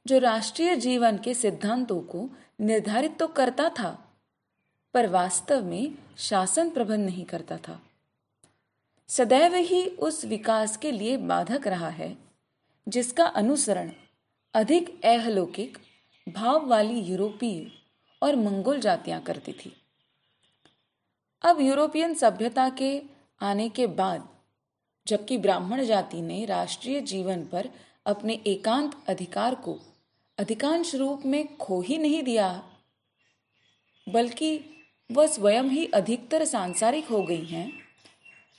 जो 0.07 0.19
राष्ट्रीय 0.19 0.75
जीवन 0.75 1.17
के 1.17 1.33
सिद्धांतों 1.33 2.01
को 2.01 2.29
निर्धारित 2.61 3.17
तो 3.19 3.27
करता 3.27 3.69
था, 3.69 4.17
पर 4.93 5.07
वास्तव 5.07 5.65
में 5.65 5.95
शासन 6.17 6.69
प्रबंध 6.69 7.05
नहीं 7.05 7.25
करता 7.25 7.57
था। 7.57 7.81
सदैव 9.07 9.55
ही 9.55 9.85
उस 9.87 10.25
विकास 10.25 10.77
के 10.77 10.91
लिए 10.91 11.17
बाधक 11.17 11.67
रहा 11.67 11.89
है, 11.89 12.17
जिसका 12.87 13.25
अनुसरण 13.25 13.91
अधिक 14.53 15.05
अहलौकिक 15.05 15.77
भाव 16.27 16.65
वाली 16.67 16.99
यूरोपीय 16.99 17.71
और 18.21 18.35
मंगोल 18.35 18.79
जातियाँ 18.79 19.21
करती 19.21 19.51
थी। 19.53 19.71
अब 21.41 21.61
यूरोपियन 21.61 22.13
सभ्यता 22.13 22.69
के 22.69 23.01
आने 23.41 23.69
के 23.69 23.87
बाद, 23.87 24.27
जबकि 25.07 25.37
ब्राह्मण 25.37 25.83
जाति 25.83 26.21
ने 26.21 26.43
राष्ट्रीय 26.45 27.01
जीवन 27.01 27.45
पर 27.45 27.69
अपने 28.05 28.33
एकांत 28.47 28.95
अधिकार 29.09 29.55
को 29.55 29.77
अधिकांश 30.37 30.95
रूप 30.95 31.25
में 31.25 31.57
खो 31.57 31.81
ही 31.81 31.97
नहीं 31.97 32.23
दिया, 32.23 32.63
बल्कि 34.07 34.59
वह 35.09 35.27
स्वयं 35.27 35.63
ही 35.63 35.85
अधिकतर 35.85 36.45
सांसारिक 36.45 37.07
हो 37.07 37.21
गई 37.23 37.45
हैं, 37.45 37.71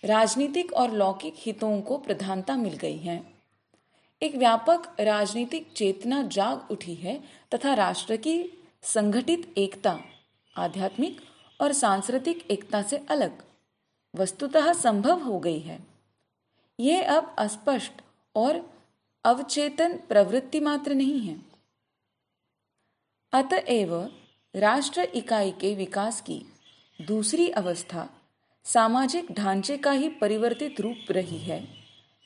राजनीतिक 0.05 0.73
और 0.73 0.93
लौकिक 0.93 1.35
हितों 1.39 1.81
को 1.81 1.99
प्रधानता 1.99 2.57
मिल 2.57 2.77
गई 2.77 2.99
है। 2.99 3.36
एक 4.23 4.35
व्यापक 4.37 4.97
राजनीतिक 5.01 5.73
चेतना 5.73 6.23
जाग 6.23 6.71
उठी 6.71 6.95
है 6.95 7.25
तथा 7.55 7.75
राष्ट्र 7.75 8.17
की 8.17 8.63
संगठित 8.83 9.59
एकता, 9.59 9.99
आध्यात्मिक 10.57 11.21
और 11.61 11.73
सांस्कृतिक 11.73 12.51
एकता 12.51 12.83
से 12.83 12.97
अलग, 13.11 13.43
वस्तुतः 14.15 14.73
संभव 14.73 15.23
हो 15.23 15.39
गई 15.39 15.59
है। 15.59 15.79
ये 16.81 17.03
अब 17.03 17.35
अस्पष्ट 17.39 17.93
और 18.35 18.61
अवचेतन 19.25 19.97
प्रवृत्ति 20.09 20.61
मात्र 20.61 20.95
नहीं 20.95 21.21
है। 21.21 21.37
अतएव 23.33 23.95
राष्ट्र 24.55 25.01
इकाई 25.01 25.51
के 25.51 25.75
विकास 25.75 26.21
की 26.21 26.43
दूसरी 27.07 27.49
अवस्था 27.51 28.09
सामाजिक 28.65 29.33
ढांचे 29.33 29.77
का 29.77 29.91
ही 29.91 30.09
परिवर्तित 30.09 30.81
रूप 30.81 31.11
रही 31.11 31.39
है, 31.39 31.67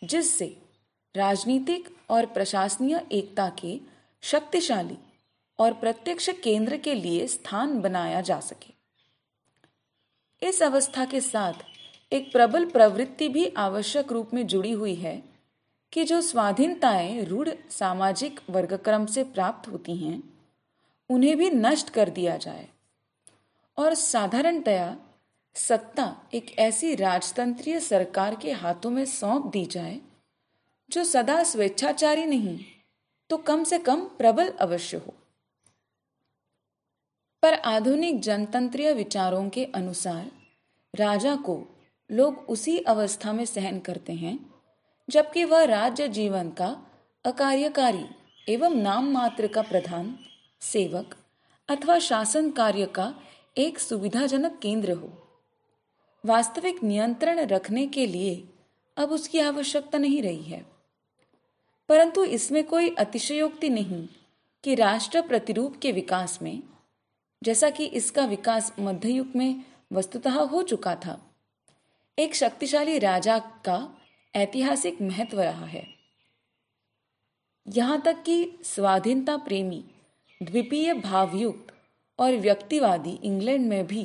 जिससे 0.05 0.60
राजनीतिक 1.17 1.97
और 2.11 2.27
प्रशासनीय 2.27 3.07
एकता 3.13 3.53
के 3.59 3.81
शक्तिशाली 4.23 4.99
और 5.59 5.73
प्रत्यक्ष 5.73 6.31
केंद्र 6.31 6.77
के 6.77 6.95
लिए 6.95 7.27
स्थान 7.27 7.81
बनाया 7.81 8.21
जा 8.21 8.41
सके। 8.41 8.75
इस 10.47 10.63
अवस्था 10.63 11.05
के 11.05 11.21
साथ 11.21 11.53
एक 12.13 12.33
प्रबल 12.33 12.65
प्रवृत्ति 12.65 13.29
भी 13.29 13.47
आवश्यक 13.47 14.13
रूप 14.13 14.31
में 14.35 14.47
जुड़ी 14.47 14.73
हुई 14.73 14.95
है 14.95 15.23
कि 15.93 16.05
जो 16.05 16.21
स्वाधीनताएँ 16.21 17.25
रूढ़ 17.25 17.49
सामाजिक 17.71 18.41
वर्गक्रम 18.51 19.07
से 19.07 19.25
प्राप्त 19.25 19.73
होती 19.73 19.97
हैं, 19.97 20.23
उन्हें 21.11 21.37
भी 21.37 21.51
नष्ट 21.51 21.91
कर 21.91 22.11
दिया 22.11 22.37
जाए। 22.37 22.69
और 23.79 23.95
साधारणतया 23.95 24.97
सत्ता 25.55 26.17
एक 26.35 26.59
ऐसी 26.59 26.95
राजतंत्रीय 26.95 27.81
सरकार 27.81 28.35
के 28.35 28.53
हाथों 28.53 28.91
में 28.91 29.05
सौंप 29.05 29.47
दी 29.47 29.67
जाए 29.67 30.01
जो 30.91 31.05
सदा 31.05 31.43
स्वेच्छाचारी 31.43 32.25
नहीं 32.27 32.59
तो 33.31 33.37
कम 33.37 33.65
से 33.65 33.79
कम 33.79 34.01
प्रबल 34.01 34.49
अवश्य 34.51 34.97
हो। 34.97 35.15
पर 37.43 37.55
आधुनिक 37.55 38.21
जनतंत्रीय 38.21 38.93
विचारों 38.93 39.49
के 39.49 39.65
अनुसार, 39.65 40.31
राजा 40.95 41.37
को 41.37 41.67
लोग 42.11 42.39
उसी 42.49 42.79
अवस्था 42.79 43.33
में 43.33 43.45
सहन 43.45 43.79
करते 43.79 44.13
हैं, 44.13 44.55
जबकि 45.09 45.45
वह 45.45 45.65
राज्य 45.65 46.09
जीवन 46.09 46.51
का 46.51 46.87
अकार्यकारी 47.25 48.05
एवं 48.49 48.75
नाम 48.75 49.11
मात्र 49.11 49.47
का 49.47 49.63
प्रधान, 49.63 50.19
सेवक 50.61 51.17
अथवा 51.69 51.99
शासन 51.99 52.51
कार्य 52.51 52.87
का 52.87 53.15
एक 53.59 53.79
सुविधाजनक 53.79 54.59
केंद्र 54.59 54.93
हो। 54.93 55.13
वास्तविक 56.27 56.83
नियंत्रण 56.83 57.39
रखने 57.39 57.87
के 57.87 58.07
लिए 58.07 58.49
अब 58.97 59.13
उसकी 59.13 59.39
आवश्यकता 59.39 59.99
नहीं 59.99 60.23
रही 60.23 60.43
है। 60.43 60.70
परंतु 61.91 62.25
इसमें 62.25 62.63
कोई 62.65 62.95
अतिशयोक्ति 62.95 63.69
नहीं 63.69 64.09
कि 64.65 64.75
राष्ट्र 64.75 65.21
प्रतिरूप 65.23 65.77
के 65.77 65.93
विकास 65.93 66.39
में, 66.43 66.63
जैसा 67.43 67.71
कि 67.71 67.85
इसका 67.85 68.25
विकास 68.25 68.73
मध्ययुग 68.81 69.33
में 69.37 69.65
वस्तुतः 69.93 70.39
हो 70.43 70.63
चुका 70.63 70.95
था, 70.95 71.19
एक 72.19 72.35
शक्तिशाली 72.35 72.99
राजा 72.99 73.39
का 73.39 73.97
ऐतिहासिक 74.35 75.01
महत्व 75.03 75.41
रहा 75.41 75.67
है। 75.67 75.87
यहाँ 77.67 78.01
तक 78.01 78.23
कि 78.23 78.59
स्वाधीनता 78.65 79.37
प्रेमी 79.37 79.85
द्वितीय 80.43 80.95
भावयुक्त 80.95 81.75
और 82.19 82.37
व्यक्तिवादी 82.37 83.19
इंग्लैंड 83.25 83.69
में 83.69 83.87
भी 83.87 84.05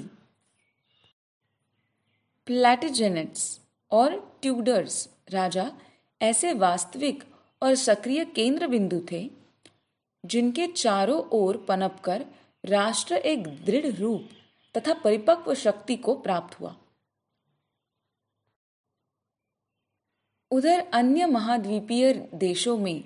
प्लेटिजेनेट्स 2.48 3.60
और 3.92 4.20
ट्यूडर्स 4.42 5.08
राजा 5.30 5.72
ऐसे 6.22 6.54
वास्तविक 6.54 7.24
और 7.62 7.76
सक्रिय 7.76 8.26
केंद्र 8.26 8.68
बिंदु 8.68 9.02
थे, 9.12 9.30
जिनके 10.26 10.68
चारों 10.68 11.22
ओर 11.32 11.58
पनपकर 11.58 12.26
राष्ट्र 12.66 13.16
एक 13.16 13.48
दृढ़ 13.66 13.86
रूप 13.86 14.30
तथा 14.78 14.94
परिपक्व 14.94 15.54
शक्ति 15.54 15.96
को 15.96 16.16
प्राप्त 16.16 16.60
हुआ। 16.60 16.76
उधर 20.52 20.80
अन्य 20.80 21.26
महाद्वीपीय 21.26 22.14
देशों 22.34 22.78
में 22.78 23.04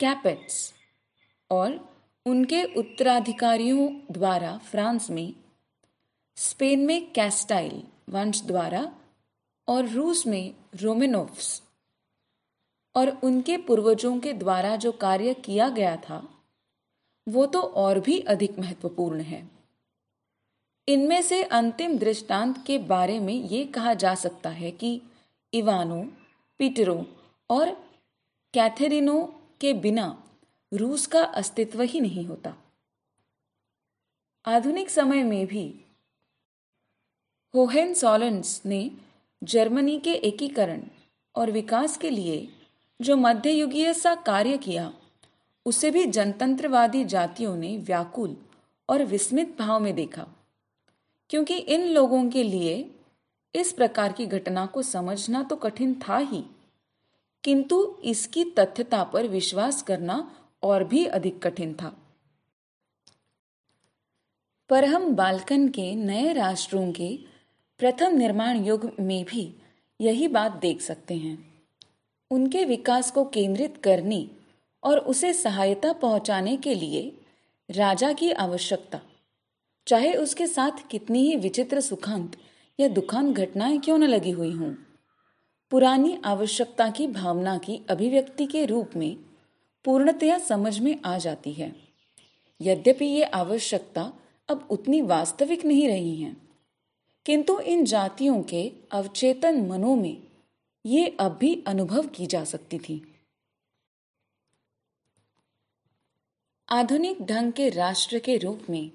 कैपेट्स 0.00 0.74
और 1.50 1.94
उनके 2.26 2.62
उत्तराधिकारियों 2.64 3.88
द्वारा 4.10 4.58
फ्रांस 4.58 5.10
में, 5.10 5.34
स्पेन 6.36 6.86
में 6.86 7.12
कैस्टाइल 7.12 7.82
वंश 8.08 8.42
द्वारा 8.42 8.96
और 9.68 9.88
रूस 9.88 10.26
में 10.26 10.54
रोमेनोव्स 10.76 11.62
और 12.94 13.08
उनके 13.24 13.56
पूर्वजों 13.56 14.18
के 14.18 14.32
द्वारा 14.32 14.76
जो 14.76 14.92
कार्य 14.92 15.34
किया 15.34 15.68
गया 15.68 15.96
था, 15.96 16.28
वो 17.28 17.46
तो 17.46 17.60
और 17.60 18.00
भी 18.00 18.18
अधिक 18.20 18.58
महत्वपूर्ण 18.58 19.20
है। 19.20 19.50
इनमें 20.88 21.22
से 21.22 21.42
अंतिम 21.42 21.98
दृष्टांत 21.98 22.64
के 22.66 22.78
बारे 22.78 23.20
में 23.20 23.34
ये 23.34 23.64
कहा 23.64 23.94
जा 23.94 24.14
सकता 24.14 24.50
है 24.50 24.70
कि 24.70 25.00
इवानो, 25.52 26.02
पीटरो 26.58 27.06
और 27.50 27.70
कैथेरिनो 28.54 29.22
के 29.60 29.72
बिना 29.74 30.24
रूस 30.72 31.06
का 31.06 31.22
अस्तित्व 31.22 31.82
ही 31.82 32.00
नहीं 32.00 32.24
होता। 32.26 32.54
आधुनिक 34.46 34.90
समय 34.90 35.22
में 35.22 35.46
भी 35.46 35.84
होहेन 37.54 37.94
सॉलेंस 37.94 38.62
ने 38.66 38.90
जर्मनी 39.44 39.98
के 39.98 40.12
एकीकरण 40.12 40.82
और 41.34 41.50
विकास 41.50 41.96
के 41.96 42.10
लिए 42.10 42.48
जो 43.02 43.16
मध्ययुगीय 43.16 43.94
सा 43.94 44.14
कार्य 44.14 44.58
किया, 44.58 44.94
उसे 45.66 45.90
भी 45.90 46.06
जनतंत्रवादी 46.06 47.04
जातियों 47.04 47.56
ने 47.56 47.78
व्याकुल 47.78 48.36
और 48.88 49.04
विस्मित 49.04 49.58
भाव 49.58 49.80
में 49.80 49.94
देखा। 49.94 50.26
क्योंकि 51.30 51.54
इन 51.54 51.88
लोगों 51.88 52.30
के 52.30 52.42
लिए 52.42 52.90
इस 53.54 53.72
प्रकार 53.72 54.12
की 54.12 54.26
घटना 54.26 54.66
को 54.66 54.82
समझना 54.82 55.42
तो 55.42 55.56
कठिन 55.56 56.00
था 56.08 56.18
ही, 56.18 56.44
किंतु 57.44 57.96
इसकी 58.04 58.44
तथ्यता 58.44 59.04
पर 59.04 59.26
विश्वास 59.26 59.82
करना 59.82 60.36
और 60.62 60.84
भी 60.84 61.06
अधिक 61.06 61.42
कठिन 61.42 61.74
था। 61.74 61.96
पर 64.68 64.84
हम 64.84 65.14
बालकन 65.14 65.68
के 65.68 65.94
नए 65.94 66.32
राष्ट्रों 66.32 66.92
के 66.92 67.18
प्रथम 67.78 68.16
निर्माण 68.16 68.64
युग 68.64 68.92
में 69.00 69.24
भी 69.24 69.54
यही 70.00 70.28
बात 70.28 70.52
देख 70.52 70.80
सकते 70.80 71.14
हैं। 71.14 71.51
उनके 72.32 72.64
विकास 72.64 73.10
को 73.10 73.24
केंद्रित 73.24 73.76
करने 73.84 74.26
और 74.82 74.98
उसे 74.98 75.32
सहायता 75.32 75.92
पहुँचाने 75.92 76.56
के 76.56 76.74
लिए 76.74 77.12
राजा 77.68 78.12
की 78.12 78.30
आवश्यकता। 78.32 79.00
चाहे 79.86 80.12
उसके 80.14 80.46
साथ 80.46 80.86
कितनी 80.90 81.22
ही 81.22 81.36
विचित्र 81.36 81.80
सुखांत 81.80 82.36
या 82.78 82.88
दुखांत 82.88 83.36
घटनाएँ 83.36 83.78
क्यों 83.78 83.98
न 83.98 84.04
लगी 84.04 84.30
हुई 84.30 84.52
हों, 84.52 84.72
पुरानी 85.72 86.16
आवश्यकता 86.24 86.88
की 86.90 87.06
भावना 87.06 87.56
की 87.58 87.80
अभिव्यक्ति 87.90 88.46
के 88.46 88.64
रूप 88.66 88.90
में 88.96 89.16
पूर्णतया 89.84 90.38
समझ 90.38 90.78
में 90.78 90.96
आ 91.04 91.16
जाती 91.18 91.52
है। 91.52 91.72
यद्यपि 92.60 93.04
ये 93.04 93.22
आवश्यकता 93.24 94.12
अब 94.48 94.66
उतनी 94.70 95.00
वास्तविक 95.02 95.64
नहीं 95.64 95.88
रही 95.88 96.16
हैं, 96.16 96.36
किंतु 97.26 97.58
इन 97.58 97.84
जातियों 97.84 98.42
के 98.42 98.70
अवचेतन 98.92 99.60
मनों 99.68 99.96
में 99.96 100.16
ये 100.86 101.16
अब 101.20 101.38
भी 101.38 101.64
अनुभव 101.66 102.06
की 102.06 102.26
जा 102.26 102.44
सकती 102.44 102.78
थी। 102.78 103.14
आधुनिक 106.68 107.22
ढंग 107.22 107.52
के 107.52 107.68
राष्ट्र 107.68 108.18
के 108.18 108.36
रूप 108.36 108.62
में, 108.70 108.90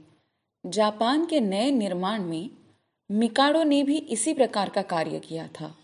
जापान 0.65 1.25
के 1.25 1.39
नए 1.39 1.71
निर्माण 1.71 2.23
में, 2.23 2.49
मिकाडो 3.11 3.63
ने 3.63 3.83
भी 3.83 3.97
इसी 3.97 4.33
प्रकार 4.33 4.69
का 4.69 4.81
कार्य 4.81 5.19
किया 5.19 5.47
था। 5.47 5.75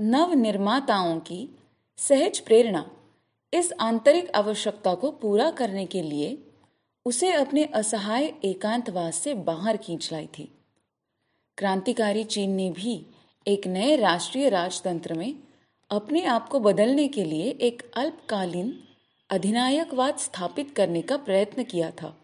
नव 0.00 0.32
निर्माताओं 0.32 1.20
की 1.20 1.58
सहज 1.96 2.40
प्रेरणा 2.40 2.90
इस 3.54 3.72
आंतरिक 3.80 4.30
आवश्यकता 4.30 4.94
को 4.94 5.10
पूरा 5.10 5.50
करने 5.50 5.86
के 5.86 6.02
लिए 6.02 6.52
उसे 7.04 7.32
अपने 7.32 7.64
असहाय 7.64 8.24
एकांतवास 8.44 9.16
से 9.16 9.34
बाहर 9.34 9.76
खींच 9.76 10.12
लाई 10.12 10.26
थी। 10.26 10.58
क्रांतिकारी 11.58 12.24
चीन 12.24 12.50
ने 12.50 12.70
भी 12.70 13.06
एक 13.46 13.66
नए 13.66 13.96
राष्ट्रीय 13.96 14.48
राजतंत्र 14.48 15.14
में 15.14 15.34
अपने 15.90 16.24
आप 16.24 16.48
को 16.48 16.60
बदलने 16.60 17.08
के 17.08 17.24
लिए 17.24 17.50
एक 17.50 17.82
अल्पकालीन 17.96 18.72
अधिनायकवाद 19.30 20.16
स्थापित 20.16 20.70
करने 20.76 21.02
का 21.02 21.16
प्रयत्न 21.16 21.62
किया 21.62 21.90
था। 21.90 22.16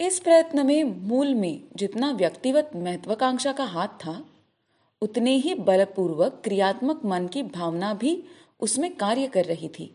इस 0.00 0.20
प्रयत्न 0.20 0.66
में 0.66 0.84
मूल 0.84 1.34
में 1.34 1.62
जितना 1.76 2.10
व्यक्तिगत 2.10 2.70
महत्वाकांक्षा 2.76 3.52
का 3.52 3.64
हाथ 3.64 3.88
था, 3.88 4.24
उतने 5.02 5.36
ही 5.36 5.54
बलपूर्वक 5.54 6.40
क्रियात्मक 6.44 7.04
मन 7.04 7.26
की 7.26 7.42
भावना 7.42 7.94
भी 7.94 8.24
उसमें 8.60 8.94
कार्य 8.96 9.26
कर 9.26 9.44
रही 9.44 9.68
थी। 9.68 9.94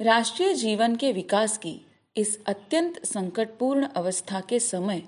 राष्ट्रीय 0.00 0.54
जीवन 0.54 0.96
के 0.96 1.12
विकास 1.12 1.58
की 1.58 1.80
इस 2.16 2.44
अत्यंत 2.46 3.04
संकटपूर्ण 3.04 3.86
अवस्था 3.86 4.40
के 4.40 4.60
समय 4.60 5.02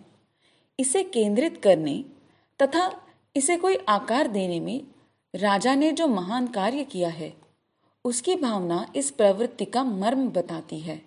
इसे 0.81 1.03
केंद्रित 1.03 1.61
करने 1.63 2.05
तथा 2.63 3.05
इसे 3.37 3.57
कोई 3.57 3.77
आकार 3.89 4.29
देने 4.29 4.61
में 4.61 4.81
राजा 5.35 5.75
ने 5.75 5.91
जो 5.93 6.07
महान 6.07 6.47
कार्य 6.47 6.85
किया 6.85 7.09
है, 7.09 7.33
उसकी 8.05 8.35
भावना 8.35 8.87
इस 8.97 9.11
प्रवृत्ति 9.11 9.65
का 9.65 9.85
मर्म 9.85 10.29
बताती 10.29 10.79
है 10.81 11.01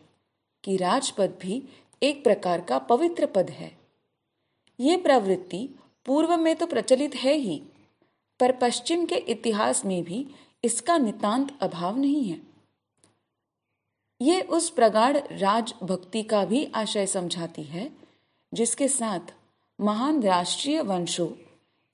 कि 0.63 0.77
राजपद 0.77 1.37
भी 1.41 1.61
एक 2.01 2.23
प्रकार 2.23 2.61
का 2.61 2.77
पवित्र 2.79 3.25
पद 3.25 3.49
है। 3.49 3.71
ये 4.79 4.97
प्रवृत्ति 4.97 5.67
पूर्व 6.05 6.35
में 6.37 6.55
तो 6.55 6.65
प्रचलित 6.65 7.15
है 7.15 7.33
ही, 7.33 7.61
पर 8.39 8.51
पश्चिम 8.51 9.05
के 9.05 9.15
इतिहास 9.15 9.85
में 9.85 10.03
भी 10.03 10.25
इसका 10.63 10.97
नितांत 10.97 11.57
अभाव 11.61 11.97
नहीं 11.97 12.23
है। 12.23 12.39
ये 14.21 14.41
उस 14.41 14.69
प्रगाढ़ 14.69 15.17
राजभक्ति 15.17 16.23
का 16.23 16.43
भी 16.45 16.65
आशय 16.75 17.05
समझाती 17.07 17.63
है, 17.63 17.89
जिसके 18.53 18.87
साथ 18.87 19.33
महान 19.79 20.21
राष्ट्रीय 20.23 20.81
वंशों 20.81 21.27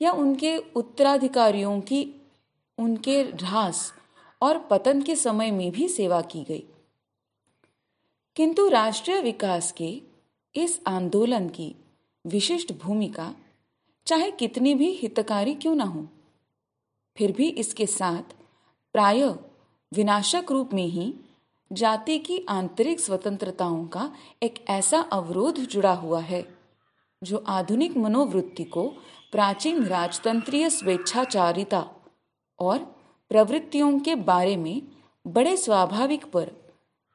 या 0.02 0.12
उनके 0.12 0.58
उत्तराधिकारियों 0.58 1.80
की, 1.82 2.16
उनके 2.78 3.22
ह्रास 3.22 3.94
और 4.42 4.58
पतन 4.60 5.02
के 5.02 5.16
समय 5.16 5.52
में 5.52 5.72
भी 5.72 5.88
सेवा 5.88 6.22
की 6.22 6.44
गई। 6.44 6.64
किंतु 8.36 8.68
राष्ट्रीय 8.68 9.22
विकास 9.22 9.72
के 9.72 10.02
इस 10.56 10.80
आंदोलन 10.88 11.50
की 11.50 11.76
विशिष्ट 12.26 12.74
भूमिका, 12.74 13.34
चाहे 14.08 14.32
कितनी 14.32 14.76
भी 14.76 14.92
हितकारी 14.92 15.56
क्यों 15.56 15.76
न 15.76 15.82
हो, 15.82 16.08
फिर 17.18 17.32
भी 17.32 17.50
इसके 17.50 17.86
साथ 17.86 18.36
प्राय 18.94 19.24
विनाशक 19.94 20.52
रूप 20.52 20.74
में 20.74 20.86
ही 20.86 21.14
जाति 21.72 22.18
की 22.20 22.46
आंतरिक 22.50 23.00
स्वतंत्रताओं 23.00 23.86
का 23.88 24.12
एक 24.44 24.66
ऐसा 24.70 25.00
अवरोध 25.00 25.60
जुड़ा 25.60 25.94
हुआ 25.94 26.20
है, 26.20 26.46
जो 27.24 27.44
आधुनिक 27.48 27.98
मनोवृत्ति 27.98 28.64
को 28.64 28.94
प्राचीन 29.32 29.86
राजतंत्रीय 29.86 30.70
स्वेच्छाचारिता 30.70 31.90
और 32.60 32.78
प्रवृत्तियों 33.30 34.00
के 34.00 34.16
बारे 34.16 34.58
में 34.58 34.82
बड़े 35.28 35.58
स्वाभाविक 35.58 36.26
पर 36.26 36.52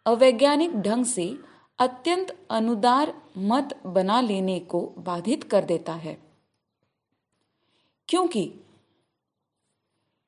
अवैज्ञानिक 0.06 0.72
ढंग 0.76 1.04
से 1.04 1.38
अत्यंत 1.78 2.46
अनुदार 2.50 3.22
मत 3.38 3.80
बना 3.86 4.20
लेने 4.20 4.60
को 4.60 4.80
बाधित 4.98 5.44
कर 5.44 5.64
देता 5.64 5.94
है। 5.94 6.22
क्योंकि 8.08 8.52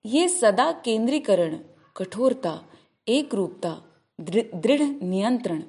ये 0.07 0.29
सदा 0.29 0.73
केंद्रीकरण, 0.73 1.59
कठोरता 1.97 2.65
एक 3.09 3.35
रूपता 3.35 3.83
दृढ़ 4.21 4.83
नियंत्रण 4.83 5.63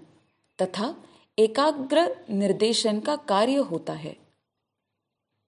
तथा 0.62 0.96
एकाग्र 1.40 2.26
निर्देशन 2.30 3.00
का 3.00 3.16
कार्य 3.16 3.56
होता 3.56 3.94
है। 3.94 4.25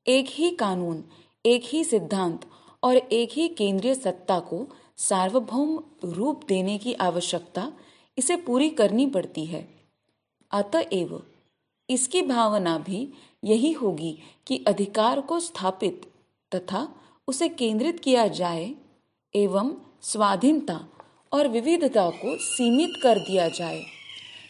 एक 0.07 0.25
ही 0.29 0.49
कानून, 0.49 1.03
एक 1.45 1.63
ही 1.65 1.83
सिद्धांत 1.83 2.45
और 2.83 2.97
एक 2.97 3.29
ही 3.31 3.47
केंद्रीय 3.47 3.95
सत्ता 3.95 4.39
को 4.39 4.67
सार्वभौम 4.97 5.79
रूप 6.03 6.45
देने 6.47 6.77
की 6.77 6.93
आवश्यकता 6.93 7.71
इसे 8.17 8.35
पूरी 8.35 8.69
करनी 8.69 9.05
पड़ती 9.05 9.45
है। 9.45 9.67
अतएव 10.51 11.23
इसकी 11.89 12.21
भावना 12.21 12.77
भी 12.77 13.13
यही 13.43 13.71
होगी 13.71 14.17
कि 14.47 14.63
अधिकार 14.67 15.21
को 15.21 15.39
स्थापित 15.39 16.01
तथा 16.55 16.87
उसे 17.27 17.49
केंद्रित 17.49 17.99
किया 17.99 18.27
जाए 18.27 18.75
एवं 19.35 19.75
स्वाधीनता 20.01 20.87
और 21.31 21.47
विविधता 21.47 22.09
को 22.09 22.35
सीमित 22.37 22.99
कर 23.03 23.19
दिया 23.19 23.49
जाए 23.49 23.81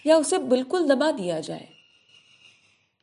या 0.08 0.18
उसे 0.18 0.38
बिल्कुल 0.38 0.88
दबा 0.88 1.12
दिया 1.12 1.40
जाए। 1.40 1.68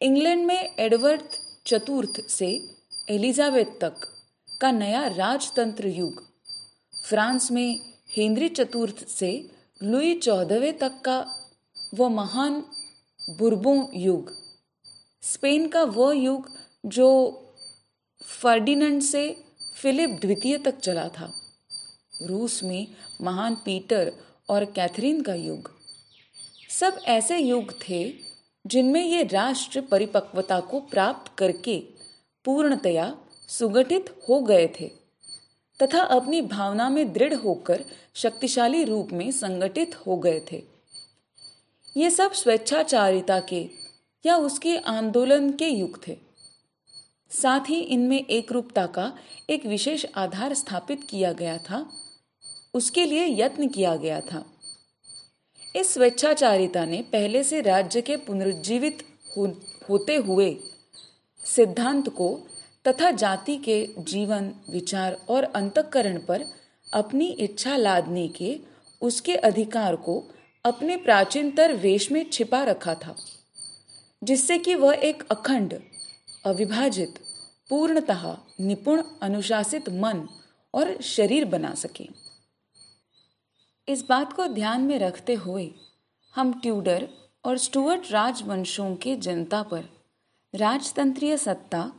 इंग्लैंड 0.00 0.46
में 0.46 0.76
एडवर्ड 0.78 1.20
चतुर्थ 1.66 2.28
से 2.28 2.68
एलिजाबेथ 3.10 3.64
तक 3.64 3.94
का 4.60 4.70
नया 4.72 5.06
राजतंत्र 5.06 5.88
युग। 5.88 6.22
फ्रांस 7.08 7.50
में 7.50 7.80
हेनरी 8.16 8.48
चतुर्थ 8.48 9.08
से 9.08 9.50
लुई 9.82 10.14
चौदहवें 10.18 10.78
तक 10.78 10.92
का 11.04 11.26
वह 11.94 12.08
महान 12.08 12.62
बुर्बों 13.38 13.86
युग। 13.94 14.32
स्पेन 15.22 15.68
का 15.68 15.82
वह 15.82 16.14
युग 16.14 16.50
जो 16.86 17.08
फर्डिनेंड 18.42 19.02
से 19.02 19.44
फिलिप 19.82 20.10
द्वितीय 20.10 20.58
तक 20.58 20.78
चला 20.78 21.08
था। 21.08 21.32
रूस 22.22 22.62
में 22.62 22.86
महान 23.20 23.54
पीटर 23.54 24.12
और 24.48 24.64
कैथरीन 24.64 25.22
का 25.22 25.34
युग। 25.34 25.70
सब 26.70 27.00
ऐसे 27.04 27.38
युग 27.38 27.72
थे 27.88 28.23
जिनमें 28.66 29.04
ये 29.04 29.22
राष्ट्र 29.22 29.80
परिपक्वता 29.80 30.60
को 30.60 30.80
प्राप्त 30.80 31.38
करके 31.38 31.78
पूर्णतया 32.44 33.16
सुगठित 33.48 34.14
हो 34.28 34.40
गए 34.40 34.66
थे 34.80 34.90
तथा 35.82 36.00
अपनी 36.00 36.42
भावना 36.42 36.88
में 36.88 37.12
दृढ़ 37.12 37.34
होकर 37.34 37.84
शक्तिशाली 38.14 38.84
रूप 38.84 39.08
में 39.12 39.30
संगठित 39.32 40.06
हो 40.06 40.16
गए 40.16 40.40
थे। 40.52 40.62
ये 41.96 42.10
सब 42.10 42.32
स्वेच्छाचारिता 42.32 43.40
के 43.40 43.70
या 44.26 44.36
उसके 44.36 44.76
आंदोलन 44.76 45.52
के 45.52 45.68
युग 45.68 46.08
थे। 46.08 46.16
साथ 47.30 47.60
ही 47.68 47.80
इनमें 47.80 48.26
एक 48.26 48.52
रूपता 48.52 48.86
का 48.86 49.18
एक 49.50 49.66
विशेष 49.66 50.06
आधार 50.14 50.54
स्थापित 50.54 51.04
किया 51.10 51.32
गया 51.32 51.58
था। 51.58 51.90
उसके 52.74 53.04
लिए 53.04 53.44
यत्न 53.44 53.68
किया 53.68 53.96
गया 53.96 54.20
था। 54.20 54.44
इस 55.76 55.94
स्वेच्छाचारिता 55.94 56.84
ने 56.84 57.02
पहले 57.02 57.44
से 57.44 57.60
राज्य 57.60 58.00
के 58.00 58.16
पुनर्जीवित 58.16 59.02
हो, 59.36 59.46
होते 59.88 60.16
हुए 60.16 60.56
सिद्धांत 61.44 62.08
को 62.08 62.46
तथा 62.88 63.10
जाति 63.10 63.56
के 63.56 63.88
जीवन 63.98 64.52
विचार 64.70 65.16
और 65.28 65.44
अंतकरण 65.44 66.18
पर 66.18 66.44
अपनी 66.94 67.26
इच्छा 67.26 67.76
लादने 67.76 68.28
के 68.28 68.60
उसके 69.02 69.34
अधिकार 69.34 69.96
को 69.96 70.30
अपने 70.64 70.96
प्राचीनतर 70.96 71.72
वेश 71.72 72.12
में 72.12 72.30
छिपा 72.30 72.62
रखा 72.64 72.94
था 72.94 73.16
जिससे 74.24 74.58
कि 74.58 74.74
वह 74.74 74.94
एक 74.94 75.22
अखंड 75.30 75.74
अविभाजित 76.46 77.14
पूर्णतः 77.70 78.36
निपुण 78.60 79.02
अनुशासित 79.22 79.88
मन 79.88 80.28
और 80.74 81.00
शरीर 81.02 81.44
बना 81.44 81.74
सके। 81.74 82.23
इस 83.88 84.04
बात 84.08 84.32
को 84.32 84.46
ध्यान 84.46 84.80
में 84.80 84.98
रखते 84.98 85.34
हुए 85.34 85.70
हम 86.34 86.60
ट्यूडर 86.60 87.08
और 87.44 87.58
स्टुअर्ट 87.58 88.12
राजवंशों 88.12 88.96
के 88.96 89.16
जनता 89.16 89.62
पर 89.62 89.84
राजतंत्रीय 90.54 91.36
सत्ता 91.36 91.92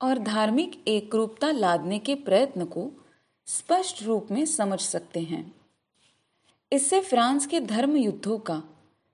और 0.00 0.18
धार्मिक 0.18 0.84
एकरूपता 0.88 1.50
लादने 1.50 1.98
के 1.98 2.14
प्रयत्न 2.14 2.64
को 2.64 2.90
स्पष्ट 3.46 4.02
रूप 4.02 4.28
में 4.30 4.44
समझ 4.46 4.80
सकते 4.80 5.20
हैं। 5.20 5.54
इससे 6.72 7.00
फ्रांस 7.00 7.46
के 7.46 7.60
धर्म 7.60 7.96
युद्धों 7.96 8.38
का, 8.38 8.62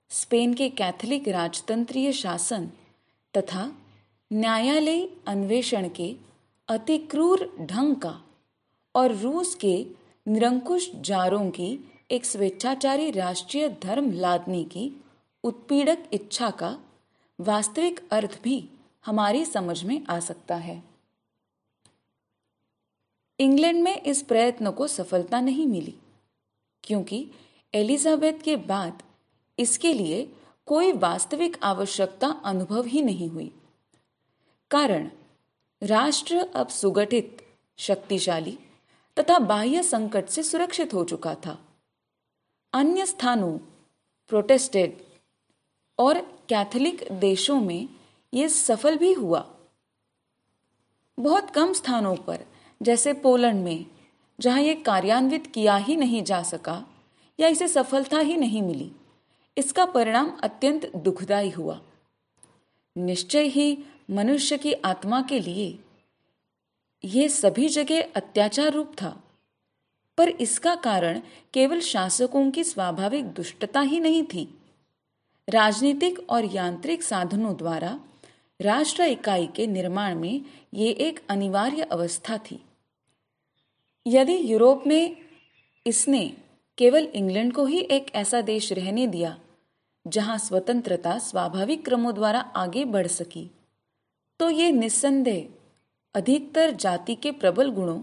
स्पेन 0.09 0.53
के 0.53 0.69
कैथोलिक 0.69 1.27
राजतंत्रीय 1.27 2.11
शासन 2.11 2.69
तथा 3.37 3.71
न्यायालय 4.33 5.09
अन्वेषण 5.27 5.89
के 5.89 6.15
अति 6.67 6.97
क्रूर 6.97 7.57
ढंग 7.61 7.95
का 7.95 8.21
और 8.95 9.15
रूस 9.15 9.55
के 9.55 9.85
निरंकुश 10.27 10.91
जारों 10.95 11.49
की 11.49 11.91
एक 12.11 12.25
स्वेच्छाचारी 12.25 13.11
राष्ट्रीय 13.11 13.69
धर्म 13.83 14.11
लादने 14.11 14.63
की 14.63 14.91
उत्पीड़क 15.43 16.09
इच्छा 16.13 16.49
का 16.49 16.77
वास्तविक 17.39 18.09
अर्थ 18.11 18.39
भी 18.43 18.69
हमारी 19.05 19.45
समझ 19.45 19.83
में 19.83 20.05
आ 20.05 20.19
सकता 20.19 20.55
है। 20.55 20.83
इंग्लैंड 23.39 23.83
में 23.83 24.01
इस 24.01 24.21
प्रयत्न 24.21 24.71
को 24.71 24.87
सफलता 24.87 25.39
नहीं 25.41 25.67
मिली, 25.67 25.95
क्योंकि 26.83 27.27
एलिजाबेथ 27.73 28.41
के 28.43 28.55
बाद 28.55 29.03
इसके 29.59 29.93
लिए 29.93 30.31
कोई 30.65 30.91
वास्तविक 30.91 31.57
आवश्यकता 31.63 32.27
अनुभव 32.45 32.85
ही 32.85 33.01
नहीं 33.01 33.29
हुई। 33.29 33.51
कारण, 34.71 35.09
राष्ट्र 35.81 36.49
अब 36.55 36.67
सुगठित, 36.67 37.37
शक्तिशाली 37.77 38.57
तथा 39.17 39.39
बाह्य 39.39 39.83
संकट 39.83 40.29
से 40.29 40.43
सुरक्षित 40.43 40.93
हो 40.93 41.03
चुका 41.03 41.35
था। 41.35 41.64
अन्य 42.75 43.05
स्थानों 43.05 43.57
प्रोटेस्टेड 44.27 44.97
और 45.99 46.19
कैथोलिक 46.49 47.07
देशों 47.11 47.61
में 47.61 47.89
ये 48.33 48.49
सफल 48.49 48.97
भी 48.97 49.13
हुआ। 49.13 49.55
बहुत 51.19 51.49
कम 51.49 51.73
स्थानों 51.73 52.15
पर, 52.15 52.45
जैसे 52.81 53.13
पोलैंड 53.13 53.63
में, 53.63 53.85
जहाँ 54.39 54.61
ये 54.61 54.75
कार्यान्वित 54.75 55.47
किया 55.47 55.75
ही 55.75 55.95
नहीं 55.95 56.23
जा 56.23 56.43
सका, 56.43 56.87
या 57.39 57.47
इसे 57.47 57.67
सफलता 57.67 58.19
ही 58.19 58.37
नहीं 58.37 58.61
मिली, 58.61 58.91
इसका 59.57 59.85
परिणाम 59.85 60.37
अत्यंत 60.43 60.95
दुखदायी 60.95 61.49
हुआ। 61.49 61.81
निश्चय 62.97 63.43
ही 63.43 63.83
मनुष्य 64.11 64.57
की 64.57 64.73
आत्मा 64.73 65.21
के 65.21 65.39
लिए 65.39 65.79
यह 67.05 67.27
सभी 67.27 67.69
जगह 67.69 68.01
अत्याचार 68.15 68.71
रूप 68.73 68.93
था। 69.01 69.21
पर 70.17 70.29
इसका 70.29 70.75
कारण 70.75 71.21
केवल 71.53 71.79
शासकों 71.79 72.49
की 72.51 72.63
स्वाभाविक 72.63 73.25
दुष्टता 73.25 73.81
ही 73.81 73.99
नहीं 73.99 74.23
थी। 74.23 74.47
राजनीतिक 75.47 76.19
और 76.29 76.45
यांत्रिक 76.45 77.03
साधनों 77.03 77.55
द्वारा 77.57 77.99
राष्ट्र 78.59 79.03
इकाई 79.03 79.47
के 79.47 79.67
निर्माण 79.67 80.15
में 80.15 80.41
ये 80.73 80.89
एक 80.89 81.19
अनिवार्य 81.29 81.81
अवस्था 81.81 82.37
थी। 82.37 82.59
यदि 84.05 84.37
यूरोप 84.51 84.83
में 84.87 85.17
इसने 85.85 86.25
केवल 86.77 87.03
इंग्लैंड 87.05 87.53
को 87.53 87.65
ही 87.65 87.79
एक 87.79 88.13
ऐसा 88.15 88.41
देश 88.41 88.71
रहने 88.73 89.07
दिया, 89.07 89.37
जहाँ 90.05 90.37
स्वतंत्रता 90.37 91.17
स्वाभाविक 91.19 91.85
क्रमों 91.85 92.13
द्वारा 92.15 92.39
आगे 92.55 92.85
बढ़ 92.85 93.07
सकी 93.07 93.49
तो 94.39 94.49
ये 94.49 94.71
निस्संदेह 94.71 95.47
अधिकतर 96.15 96.71
जाति 96.71 97.15
के 97.15 97.31
प्रबल 97.31 97.71
गुणों 97.71 97.99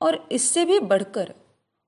और 0.00 0.28
इससे 0.32 0.64
भी 0.64 0.78
बढ़कर 0.80 1.34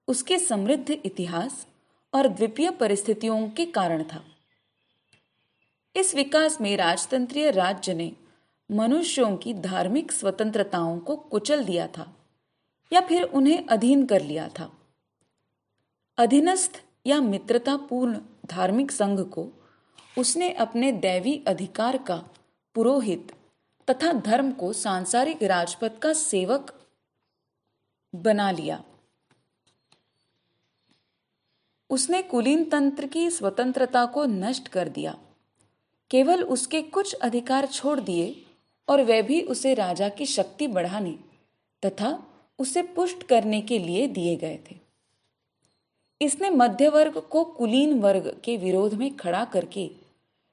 उसके 0.09 0.39
समृद्ध 0.39 0.91
इतिहास 0.91 1.67
और 2.15 2.29
द्वितीय 2.29 2.71
परिस्थितियों 2.71 3.49
के 3.49 3.67
कारण 3.67 4.03
था। 4.03 4.25
इस 5.97 6.15
विकास 6.15 6.61
में 6.61 6.77
राजतंत्रीय 6.77 7.51
राज्य 7.51 7.95
ने 7.95 8.13
मनुष्यों 8.71 9.37
की 9.37 9.55
धार्मिक 9.55 10.13
स्वतंत्रताओं 10.13 10.99
को 10.99 11.17
कुचल 11.17 11.65
दिया 11.65 11.87
था 11.87 12.17
या 12.93 13.01
फिर 13.01 13.23
उन्हें 13.23 13.67
अधीन 13.67 14.07
कर 14.07 14.23
लिया 14.23 14.49
था। 14.49 14.71
अधीनस्थ 16.19 16.83
या 17.07 17.21
मित्रतापूर्ण 17.21 18.19
धार्मिक 18.47 18.91
संघ 18.91 19.21
को 19.21 19.49
उसने 20.19 20.51
अपने 20.51 20.93
दैवी 20.93 21.45
अधिकार 21.49 21.99
का 21.99 22.17
पुरोहित 22.75 23.33
तथा 23.91 24.13
धर्म 24.13 24.53
को 24.53 24.73
सांसारिक 24.73 25.43
राजपथ 25.43 25.99
का 25.99 26.13
सेवक 26.13 26.78
बना 28.15 28.51
लिया। 28.51 28.85
उसने 31.91 32.23
कुलीन 32.23 32.65
तंत्र 32.65 33.07
की 33.07 33.31
स्वतंत्रता 33.31 34.07
को 34.07 34.25
नष्ट 34.25 34.69
कर 34.69 34.89
दिया। 34.89 35.19
केवल 36.11 36.43
उसके 36.43 36.83
कुछ 36.83 37.15
अधिकार 37.15 37.67
छोड़ 37.67 38.01
दिए 38.01 38.47
और 38.89 39.03
वह 39.03 39.23
भी 39.23 39.41
उसे 39.43 39.75
राजा 39.75 40.09
की 40.09 40.27
शक्ति 40.27 40.67
बढ़ाने 40.67 41.19
तथा 41.83 42.27
उसे 42.59 42.83
पुष्ट 42.83 43.23
करने 43.23 43.61
के 43.61 43.79
लिए 43.79 44.07
दिए 44.09 44.37
गए 44.37 44.59
थे। 44.71 44.77
इसने 46.21 46.51
मध्य 46.51 46.89
वर्ग 46.89 47.19
को 47.21 47.45
कुलीन 47.45 47.99
वर्ग 48.01 48.41
के 48.45 48.57
विरोध 48.57 48.95
में 48.95 49.17
खड़ा 49.17 49.45
करके 49.45 49.91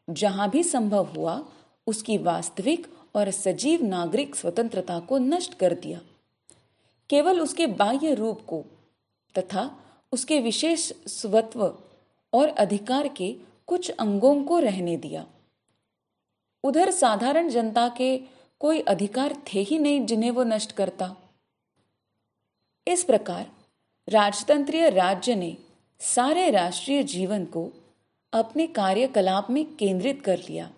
जहाँ 0.10 0.50
भी 0.50 0.64
संभव 0.64 1.06
हुआ 1.06 1.46
उसकी 1.88 2.18
वास्तविक 2.18 2.88
और 3.16 3.32
सजीव 3.32 3.84
नागरिक 3.86 4.36
स्वतंत्रता 4.36 5.00
को 5.00 5.18
नष्ट 5.18 5.54
कर 5.54 5.74
दिया। 5.74 6.00
केवल 7.10 7.42
उसके 7.42 7.68
बाह्य 7.68 8.14
रूप 8.14 8.42
को 8.48 8.66
तथा 9.38 9.84
उसके 10.12 10.40
विशेष 10.40 10.94
स्वत्व 11.08 11.78
और 12.34 12.48
अधिकार 12.48 13.08
के 13.08 13.36
कुछ 13.68 13.90
अंगों 13.90 14.44
को 14.44 14.60
रहने 14.60 14.98
दिया। 14.98 15.26
उधर 16.64 16.92
साधारण 16.92 17.50
जनता 17.50 17.90
के 17.90 18.18
कोई 18.60 18.82
अधिकार 18.82 19.36
थे 19.54 19.60
ही 19.60 19.80
नहीं 19.80 20.06
जिन्हें 20.06 20.32
वो 20.32 20.44
नष्ट 20.44 20.72
करता। 20.72 21.16
इस 22.88 23.04
प्रकार 23.04 23.52
राजतंत्रीय 24.10 24.90
राज्य 24.90 25.36
ने 25.36 25.58
सारे 26.00 26.50
राष्ट्रीय 26.50 27.04
जीवन 27.04 27.46
को 27.46 27.72
अपने 28.34 28.68
कार्यकलाप 28.68 29.50
में 29.50 29.76
केंद्रित 29.76 30.22
कर 30.22 30.40
लिया। 30.40 30.72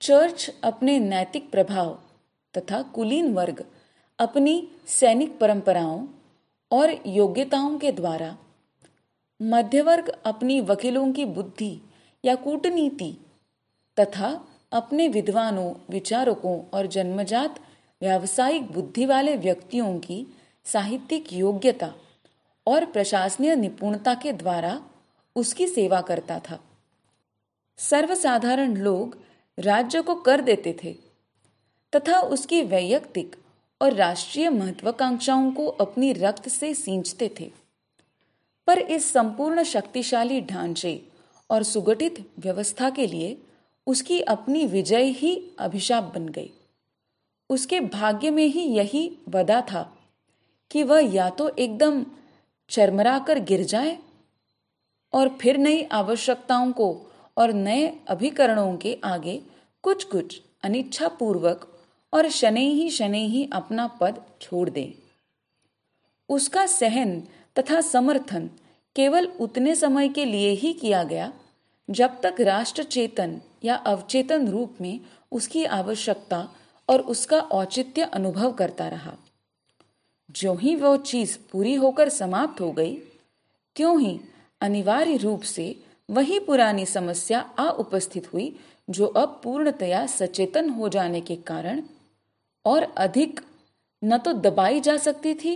चर्च 0.00 0.50
अपने 0.64 0.98
नैतिक 0.98 1.50
प्रभाव 1.50 2.02
तथा 2.58 2.82
कुलीन 2.82 3.34
वर्ग 3.34 3.64
अपनी 4.18 4.68
सैनिक 4.86 5.38
परंपराओं 5.38 6.06
और 6.72 7.02
योग्यताओं 7.06 7.78
के 7.78 7.92
द्वारा 7.92 8.36
मध्यवर्ग 9.42 10.08
अपनी 10.24 10.60
वकीलों 10.60 11.12
की 11.12 11.24
बुद्धि 11.24 11.80
या 12.24 12.34
कूटनीति 12.34 13.18
तथा 14.00 14.46
अपने 14.72 15.08
विद्वानों, 15.08 15.74
विचारकों 15.90 16.62
और 16.74 16.86
जन्मजात 16.86 17.60
व्यावसायिक 18.02 18.72
बुद्धि 18.72 19.06
वाले 19.06 19.36
व्यक्तियों 19.36 19.98
की 19.98 20.26
साहित्यिक 20.64 21.32
योग्यता 21.32 21.92
और 22.66 22.84
प्रशासनीय 22.84 23.56
निपुणता 23.56 24.14
के 24.14 24.32
द्वारा 24.32 24.82
उसकी 25.36 25.66
सेवा 25.66 26.00
करता 26.00 26.38
था। 26.38 26.60
सर्वसाधारण 27.78 28.76
लोग 28.76 29.18
राज्य 29.58 30.02
को 30.02 30.14
कर 30.14 30.40
देते 30.40 30.76
थे 30.84 30.92
तथा 31.96 32.20
उसकी 32.20 32.62
वैयक्तिक 32.62 33.36
और 33.84 33.92
राष्ट्रीय 33.92 34.50
महत्वाकांक्षाओं 34.50 35.52
को 35.52 35.66
अपनी 35.66 36.12
रक्त 36.12 36.48
से 36.48 36.74
सींचते 36.74 37.34
थे। 37.40 37.52
पर 38.66 38.78
इस 38.78 39.12
संपूर्ण 39.12 39.62
शक्तिशाली 39.62 40.40
ढांचे 40.40 41.08
और 41.50 41.62
सुगठित 41.62 42.30
व्यवस्था 42.38 42.90
के 42.90 43.06
लिए 43.06 43.42
उसकी 43.86 44.20
अपनी 44.20 44.66
विजय 44.66 45.02
ही 45.02 45.50
अभिशाप 45.58 46.12
बन 46.14 46.28
गई। 46.28 46.50
उसके 47.50 47.80
भाग्य 47.80 48.30
में 48.30 48.46
ही 48.46 48.62
यही 48.62 49.18
वदा 49.28 49.60
था 49.60 49.98
कि 50.70 50.82
वह 50.82 51.14
या 51.14 51.30
तो 51.30 51.48
एकदम 51.48 52.06
चरमरा 52.68 53.18
कर 53.18 53.38
गिर 53.38 53.62
जाए 53.62 53.98
और 55.12 55.28
फिर 55.28 55.56
नई 55.56 55.82
आवश्यकताओं 55.82 56.72
को 56.72 57.12
और 57.36 57.52
नए 57.52 57.98
अभिकरणों 58.08 58.76
के 58.76 58.98
आगे 59.04 59.42
कुछ 59.82 60.04
कुछ 60.04 60.42
अनिच्छा 60.62 61.08
पूर्वक 61.08 61.73
और 62.14 62.28
शनि 62.30 62.66
ही 62.74 62.90
शनि 62.90 63.28
ही 63.28 63.48
अपना 63.52 63.86
पद 63.86 64.22
छोड़ 64.40 64.70
दे। 64.70 64.92
उसका 66.28 66.66
सहन 66.66 67.20
तथा 67.58 67.80
समर्थन 67.80 68.50
केवल 68.96 69.26
उतने 69.40 69.74
समय 69.74 70.08
के 70.08 70.24
लिए 70.24 70.50
ही 70.50 70.72
किया 70.72 71.02
गया, 71.04 71.32
जब 71.90 72.20
तक 72.20 72.40
राष्ट्र 72.40 72.82
चेतन 72.82 73.40
या 73.64 73.74
अवचेतन 73.76 74.48
रूप 74.48 74.74
में 74.80 75.00
उसकी 75.32 75.64
आवश्यकता 75.64 76.48
और 76.88 77.00
उसका 77.00 77.40
औचित्य 77.40 78.02
अनुभव 78.02 78.52
करता 78.52 78.88
रहा। 78.88 79.12
जो 80.30 80.54
ही 80.54 80.76
वो 80.76 80.96
चीज़ 80.96 81.38
पूरी 81.52 81.74
होकर 81.74 82.08
समाप्त 82.08 82.60
हो 82.60 82.70
गई, 82.72 82.96
त्यों 83.76 84.00
ही 84.00 84.20
अनिवार्य 84.60 85.16
रूप 85.16 85.42
से 85.42 85.84
वही 86.10 86.38
पुरानी 86.38 86.86
समस्या 86.86 87.40
आ 87.58 87.68
उपस्थित 87.68 88.32
हुई, 88.32 88.56
जो 88.90 89.06
अब 89.06 89.40
पूर्णतया 89.44 90.06
सचेतन 90.06 90.70
हो 90.70 90.88
जाने 90.88 91.20
के 91.20 91.36
कारण 91.36 91.82
और 92.64 92.82
अधिक 92.82 93.40
न 94.02 94.18
तो 94.18 94.32
दबाई 94.32 94.80
जा 94.80 94.96
सकती 94.96 95.34
थी 95.34 95.54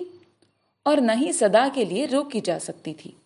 और 0.87 1.01
न 1.01 1.11
ही 1.11 1.33
सदा 1.33 1.69
के 1.69 1.85
लिए 1.85 2.07
रोकी 2.07 2.41
जा 2.41 2.59
सकती 2.59 2.95
थी। 2.95 3.17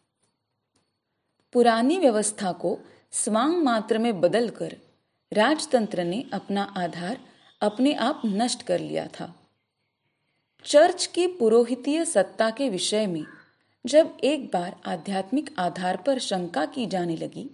पुरानी 1.53 1.99
व्यवस्था 1.99 2.53
को 2.53 2.79
स्वांग 3.13 3.63
मात्र 3.63 3.99
में 3.99 4.21
बदलकर 4.21 4.77
राजतंत्र 5.33 6.05
ने 6.05 6.25
अपना 6.33 6.63
आधार 6.77 7.21
अपने 7.61 7.95
आप 7.95 8.23
नष्ट 8.25 8.63
कर 8.63 8.81
लिया 8.81 9.07
था। 9.07 9.35
चर्च 10.65 11.07
की 11.07 11.27
पुरोहितीय 11.27 12.05
सत्ता 12.05 12.51
के 12.51 12.69
विषय 12.69 13.07
में 13.07 13.25
जब 13.87 14.17
एक 14.25 14.47
बार 14.47 14.81
आध्यात्मिक 14.87 15.55
आधार 15.59 15.97
पर 15.97 16.19
शंका 16.19 16.65
की 16.67 16.87
जाने 16.87 17.17
लगी 17.17 17.51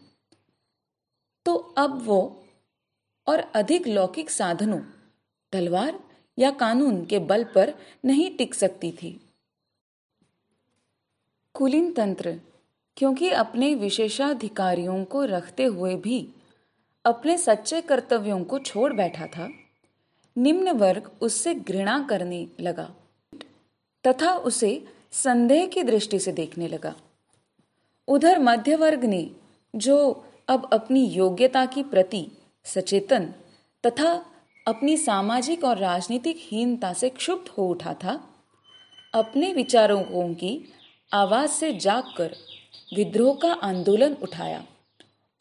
तो 1.46 1.54
अब 1.78 2.02
वो 2.02 2.20
और 3.26 3.38
अधिक 3.54 3.86
लौकिक 3.86 4.30
साधनों, 4.30 4.80
तलवार 5.52 5.98
या 6.38 6.51
कानून 6.51 7.05
के 7.05 7.18
बल 7.18 7.44
पर 7.44 7.74
नहीं 8.05 8.31
टिक 8.37 8.55
सकती 8.55 8.90
थी। 8.92 9.20
कुलीन 11.55 11.92
तंत्र, 11.92 12.40
क्योंकि 12.96 13.31
अपने 13.31 13.74
विशेषाधिकारियों 13.74 15.05
को 15.05 15.24
रखते 15.24 15.64
हुए 15.64 15.94
भी 15.96 16.27
अपने 17.05 17.37
सच्चे 17.38 17.81
कर्तव्यों 17.81 18.42
को 18.44 18.59
छोड़ 18.59 18.92
बैठा 18.92 19.27
था, 19.27 19.48
निम्न 20.37 20.70
वर्ग 20.70 21.11
उससे 21.20 21.55
घृणा 21.55 21.98
करने 22.11 22.46
लगा 22.61 22.90
तथा 24.05 24.33
उसे 24.35 24.70
संदेह 25.12 25.66
की 25.66 25.83
दृष्टि 25.83 26.18
से 26.18 26.33
देखने 26.33 26.68
लगा। 26.68 26.94
उधर 28.09 28.38
मध्य 28.38 28.77
वर्ग 28.77 29.05
ने, 29.05 29.31
जो 29.74 30.24
अब 30.48 30.68
अपनी 30.72 31.05
योग्यता 31.07 31.64
की 31.66 31.83
प्रति 31.83 32.27
सचेतन 32.64 33.33
तथा 33.85 34.14
अपनी 34.68 34.96
सामाजिक 34.96 35.64
और 35.64 35.76
राजनीतिक 35.76 36.37
हीनता 36.40 36.92
से 36.92 37.09
क्षुब्ध 37.09 37.48
हो 37.48 37.68
उठा 37.68 37.94
था। 37.94 38.35
अपने 39.14 39.52
विचारों 39.52 40.35
की 40.35 40.72
आवाज़ 41.12 41.50
से 41.50 41.74
जागकर 41.74 42.37
विद्रोह 42.96 43.38
का 43.42 43.52
आंदोलन 43.52 44.14
उठाया 44.14 44.66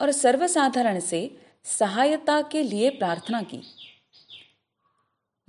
और 0.00 0.12
सर्वसाधारण 0.12 1.00
से 1.00 1.40
सहायता 1.64 2.42
के 2.42 2.62
लिए 2.62 2.90
प्रार्थना 2.90 3.42
की। 3.42 3.62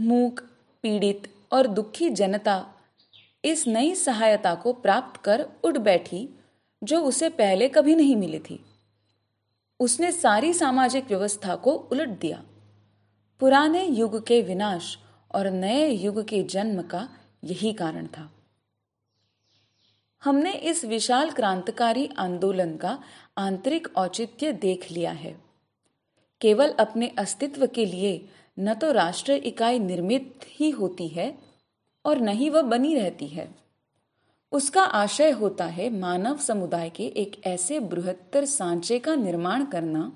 मूक, 0.02 0.39
पीड़ित 0.82 1.36
और 1.52 1.68
दुखी 1.68 2.10
जनता 2.10 2.74
इस 3.46 3.68
नई 3.68 3.96
सहायता 3.96 4.56
को 4.56 4.74
प्राप्त 4.74 5.22
कर 5.22 5.48
उठ 5.63 5.78
बैठी, 5.78 6.30
जो 6.84 7.02
उसे 7.02 7.30
पहले 7.30 7.70
कभी 7.70 7.96
नहीं 7.96 8.15
मिली 8.15 8.39
थी। 8.39 8.65
उसने 9.80 10.12
सारी 10.12 10.54
सामाजिक 10.54 11.06
व्यवस्था 11.06 11.56
को 11.56 11.72
उलट 11.72 12.10
दिया। 12.10 12.44
पुराने 13.41 13.86
युग 13.86 14.28
के 14.28 14.41
विनाश 14.41 14.97
और 15.36 15.49
नए 15.52 15.89
युग 15.89 16.23
के 16.28 16.43
जन्म 16.43 16.82
का 16.82 17.08
यही 17.43 17.73
कारण 17.73 18.08
था। 18.08 18.30
हमने 20.23 20.52
इस 20.52 20.86
विशाल 20.86 21.32
क्रांतिकारी 21.32 22.10
आंदोलन 22.17 22.75
का 22.78 23.04
आंतरिक 23.38 23.88
औचित्य 23.97 24.52
देख 24.54 24.91
लिया 24.91 25.12
है। 25.12 25.36
केवल 26.41 26.69
अपने 26.69 27.08
अस्तित्व 27.17 27.67
के 27.67 27.86
लिए 27.86 28.30
न 28.60 28.73
तो 28.73 28.91
राष्ट्र 28.91 29.32
इकाई 29.32 29.80
निर्मित 29.80 30.45
ही 30.47 30.69
होती 30.69 31.08
है 31.08 31.38
और 32.06 32.17
न 32.17 32.30
ही 32.30 32.49
वह 32.49 32.62
बनी 32.62 32.95
रहती 32.95 33.28
है। 33.28 33.56
उसका 34.52 34.84
आशय 34.84 35.32
होता 35.32 35.65
है 35.65 35.89
मानव 35.89 36.38
समुदाय 36.38 36.89
के 36.89 37.04
एक 37.04 37.41
ऐसे 37.45 37.80
बृहत्तर 37.80 38.45
सांचे 38.45 38.99
का 38.99 39.15
निर्माण 39.15 39.65
करना, 39.65 40.12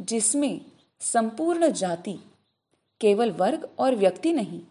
जिसमें 0.00 0.69
संपूर्ण 1.00 1.70
जाति, 1.70 2.18
केवल 3.00 3.30
वर्ग 3.30 3.70
और 3.78 3.96
व्यक्ति 3.96 4.32
नहीं, 4.32 4.62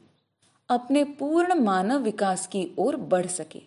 अपने 0.70 1.04
पूर्ण 1.04 1.54
मानव 1.54 2.00
विकास 2.00 2.48
की 2.48 2.72
ओर 2.80 2.96
बढ़ 2.96 3.28
सके। 3.28 3.62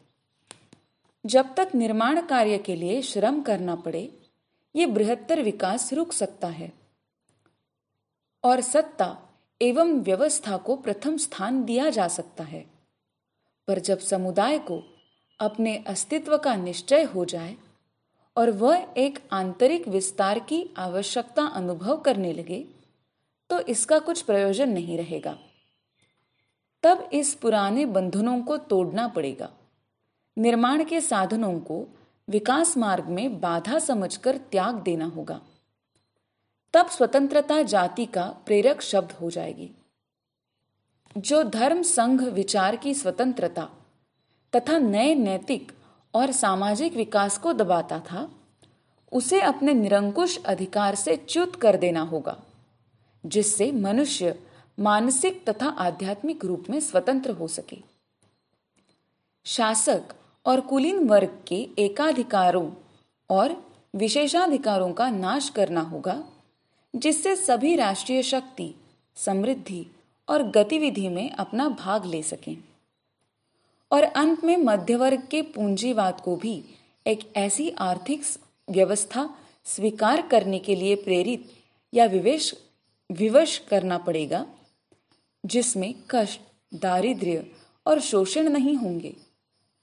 जब 1.27 1.55
तक 1.55 1.69
निर्माण 1.75 2.27
कार्य 2.27 2.59
के 2.59 2.77
लिए 2.77 3.03
श्रम 3.03 3.43
करना 3.43 3.77
पड़े, 3.77 4.19
ये 4.77 4.87
बृहत्तर 4.87 5.43
विकास 5.43 5.93
रुक 5.93 6.13
सकता 6.13 6.49
है। 6.49 6.73
और 8.45 8.61
सत्ता 8.61 9.23
एवं 9.63 10.01
व्यवस्था 10.01 10.57
को 10.57 10.77
प्रथम 10.77 11.17
स्थान 11.17 11.65
दिया 11.65 11.91
जा 11.91 12.09
सकता 12.09 12.45
है। 12.45 12.67
पर 13.69 13.79
जब 13.79 13.99
समुदाय 13.99 14.59
को 14.59 14.83
अपने 15.41 15.85
अस्तित्व 15.87 16.39
का 16.39 16.57
निश्चय 16.57 17.03
हो 17.03 17.25
जाए 17.25 17.57
और 18.37 18.51
वह 18.51 18.87
एक 18.97 19.19
आंतरिक 19.33 19.89
विस्तार 19.89 20.39
की 20.39 20.65
आवश्यकता 20.79 21.43
अनुभव 21.45 21.97
करने 21.97 22.33
लगे 22.33 22.65
तो 23.51 23.61
इसका 23.61 23.99
कुछ 23.99 24.23
प्रयोजन 24.23 24.69
नहीं 24.69 24.97
रहेगा। 24.99 25.37
तब 26.83 27.09
इस 27.13 27.35
पुराने 27.35 27.85
बंधनों 27.87 28.41
को 28.43 28.57
तोड़ना 28.57 29.07
पड़ेगा। 29.09 29.49
निर्माण 30.37 30.85
के 30.85 31.01
साधनों 31.01 31.59
को 31.61 31.87
विकास 32.29 32.77
मार्ग 32.77 33.09
में 33.09 33.41
बाधा 33.41 33.79
समझकर 33.79 34.37
त्याग 34.51 34.75
देना 34.75 35.07
होगा। 35.07 35.41
तब 36.75 36.89
स्वतंत्रता 36.89 37.63
जाति 37.63 38.07
का 38.07 38.25
प्रेरक 38.47 38.81
शब्द 38.81 39.13
हो 39.13 39.31
जाएगी। 39.31 39.71
जो 41.19 41.43
धर्म 41.43 41.83
संघ 41.83 42.23
विचार 42.23 42.77
की 42.77 42.95
स्वतंत्रता 42.95 43.69
तथा 44.53 44.79
नए 44.79 45.15
नैतिक 45.15 45.73
और 46.15 46.33
सामाजिक 46.33 46.95
विकास 46.95 47.39
को 47.39 47.53
दबाता 47.53 47.99
था, 47.99 48.29
उसे 49.13 49.41
अपने 49.41 49.75
निरंकुश 49.75 50.39
अधिकार 50.45 50.95
से 50.95 51.17
च्युत 51.17 51.57
कर 51.57 51.77
देना 51.77 52.01
होगा, 52.01 52.43
जिससे 53.27 53.73
मनुष्य 53.73 54.39
मानसिक 54.81 55.51
तथा 55.51 55.69
आध्यात्मिक 55.69 56.45
रूप 56.45 56.65
में 56.71 56.81
स्वतंत्र 56.81 57.31
हो 57.31 57.49
सके। 57.49 57.79
शासक 59.45 60.03
और 60.47 60.61
कुलीन 60.61 61.09
वर्ग 61.09 61.45
के 61.49 61.69
एकाधिकारों 61.79 62.71
और 63.31 63.71
विशेषाधिकारों 63.97 64.93
का 64.93 65.11
नाश 65.11 65.49
करना 65.49 65.81
होगा, 65.81 66.25
जिससे 66.97 67.37
सभी 67.37 67.77
राष्ट्रीय 67.77 68.23
शक्ति, 68.23 68.75
समृद्धि 69.17 69.87
और 70.29 70.43
गतिविधि 70.43 71.09
में 71.09 71.31
अपना 71.31 71.69
भाग 71.69 72.05
ले 72.05 72.23
सकें। 72.23 72.57
और 73.93 74.03
अंत 74.03 74.45
में 74.45 74.57
मध्यवर्ग 74.57 75.29
के 75.31 75.43
पूंजीवाद 75.43 76.21
को 76.21 76.37
भी 76.37 76.65
एक 77.07 77.37
ऐसी 77.37 77.71
आर्थिक 77.71 78.23
व्यवस्था 78.71 79.35
स्वीकार 79.65 80.23
करने 80.23 80.59
के 80.59 80.75
लिए 80.77 80.95
प्रेरित 80.95 81.53
या 81.95 82.05
विवेश, 82.05 82.55
विवश 83.13 83.59
करना 83.59 83.99
पड़ेगा, 83.99 84.47
जिसमें 85.47 85.95
कष्ट, 86.11 86.41
दारिद्र्य 86.75 87.51
और 87.87 88.01
शोषण 88.01 88.49
नहीं 88.49 88.75
होंगे, 88.75 89.17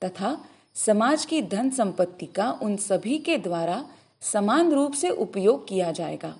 तथा 0.05 0.45
समाज 0.75 1.25
की 1.25 1.41
धन 1.41 1.69
संपत्ति 1.69 2.25
का 2.25 2.51
उन 2.51 2.77
सभी 2.77 3.17
के 3.17 3.37
द्वारा 3.37 3.85
समान 4.21 4.71
रूप 4.71 4.93
से 4.93 5.09
उपयोग 5.09 5.67
किया 5.67 5.91
जाएगा, 5.91 6.37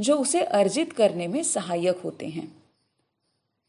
जो 0.00 0.16
उसे 0.16 0.42
अर्जित 0.42 0.92
करने 0.92 1.28
में 1.28 1.42
सहायक 1.42 1.98
होते 1.98 2.26
हैं। 2.26 2.62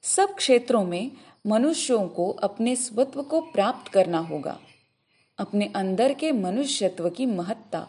सब 0.02 0.36
क्षेत्रों 0.36 0.86
में 0.86 1.12
मनुष्यों 1.46 2.08
को 2.08 2.30
अपने 2.32 2.76
स्वत्व 2.76 3.24
को 3.24 3.40
प्राप्त 3.42 3.92
करना 3.92 4.20
होगा, 4.20 4.60
अपने 5.38 5.66
अंदर 5.76 6.14
के 6.14 6.32
मनुष्यत्व 6.32 7.10
की 7.10 7.26
महत्ता 7.26 7.88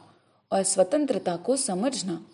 और 0.53 0.63
स्वतंत्रता 0.63 1.37
को 1.37 1.57
समझना 1.57 2.25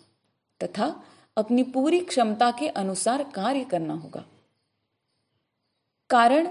तथा 0.63 1.03
अपनी 1.37 1.63
पूरी 1.63 1.99
क्षमता 1.99 2.51
के 2.51 2.67
अनुसार 2.67 3.23
कार्य 3.23 3.63
करना 3.63 3.93
होगा। 3.93 4.25
कारण, 6.09 6.47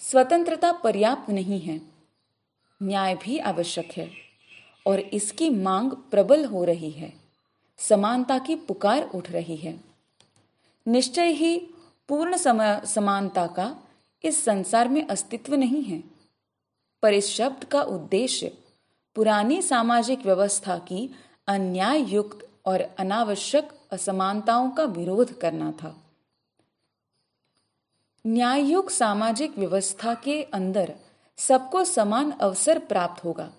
स्वतंत्रता 0.00 0.72
पर्याप्त 0.72 1.30
नहीं 1.30 1.60
है। 1.60 1.80
न्याय 2.82 3.14
भी 3.14 3.38
आवश्यक 3.38 3.92
है 3.92 4.10
और 4.86 5.00
इसकी 5.00 5.50
मांग 5.50 5.92
प्रबल 6.10 6.44
हो 6.44 6.64
रही 6.64 6.90
है। 6.90 7.12
समानता 7.78 8.38
की 8.38 8.54
पुकार 8.56 9.10
उठ 9.14 9.30
रही 9.30 9.56
है। 9.56 9.80
निश्चय 10.86 11.26
ही 11.26 11.56
पूर्ण 12.08 12.36
समानता 12.84 13.46
का 13.46 13.76
इस 14.24 14.44
संसार 14.44 14.88
में 14.88 15.06
अस्तित्व 15.06 15.54
नहीं 15.54 15.82
है। 15.82 16.04
पर 17.02 17.14
इस 17.14 17.28
शब्द 17.28 17.64
का 17.64 17.82
उद्देश्य 17.82 18.58
पुरानी 19.14 19.62
सामाजिक 19.62 20.26
व्यवस्था 20.26 20.78
की 20.78 21.14
अन्याय 21.46 22.02
युक्त 22.02 22.48
और 22.66 22.80
अनावश्यक 22.80 23.68
असमानताओं 23.92 24.70
का 24.70 24.84
विरोध 24.84 25.38
करना 25.38 25.72
था। 25.72 26.04
न्यायुक्त 28.26 28.92
सामाजिक 28.92 29.58
व्यवस्था 29.58 30.14
के 30.14 30.42
अंदर 30.42 30.94
सबको 31.36 31.84
समान 31.84 32.30
अवसर 32.30 32.78
प्राप्त 32.78 33.24
होगा। 33.24 33.52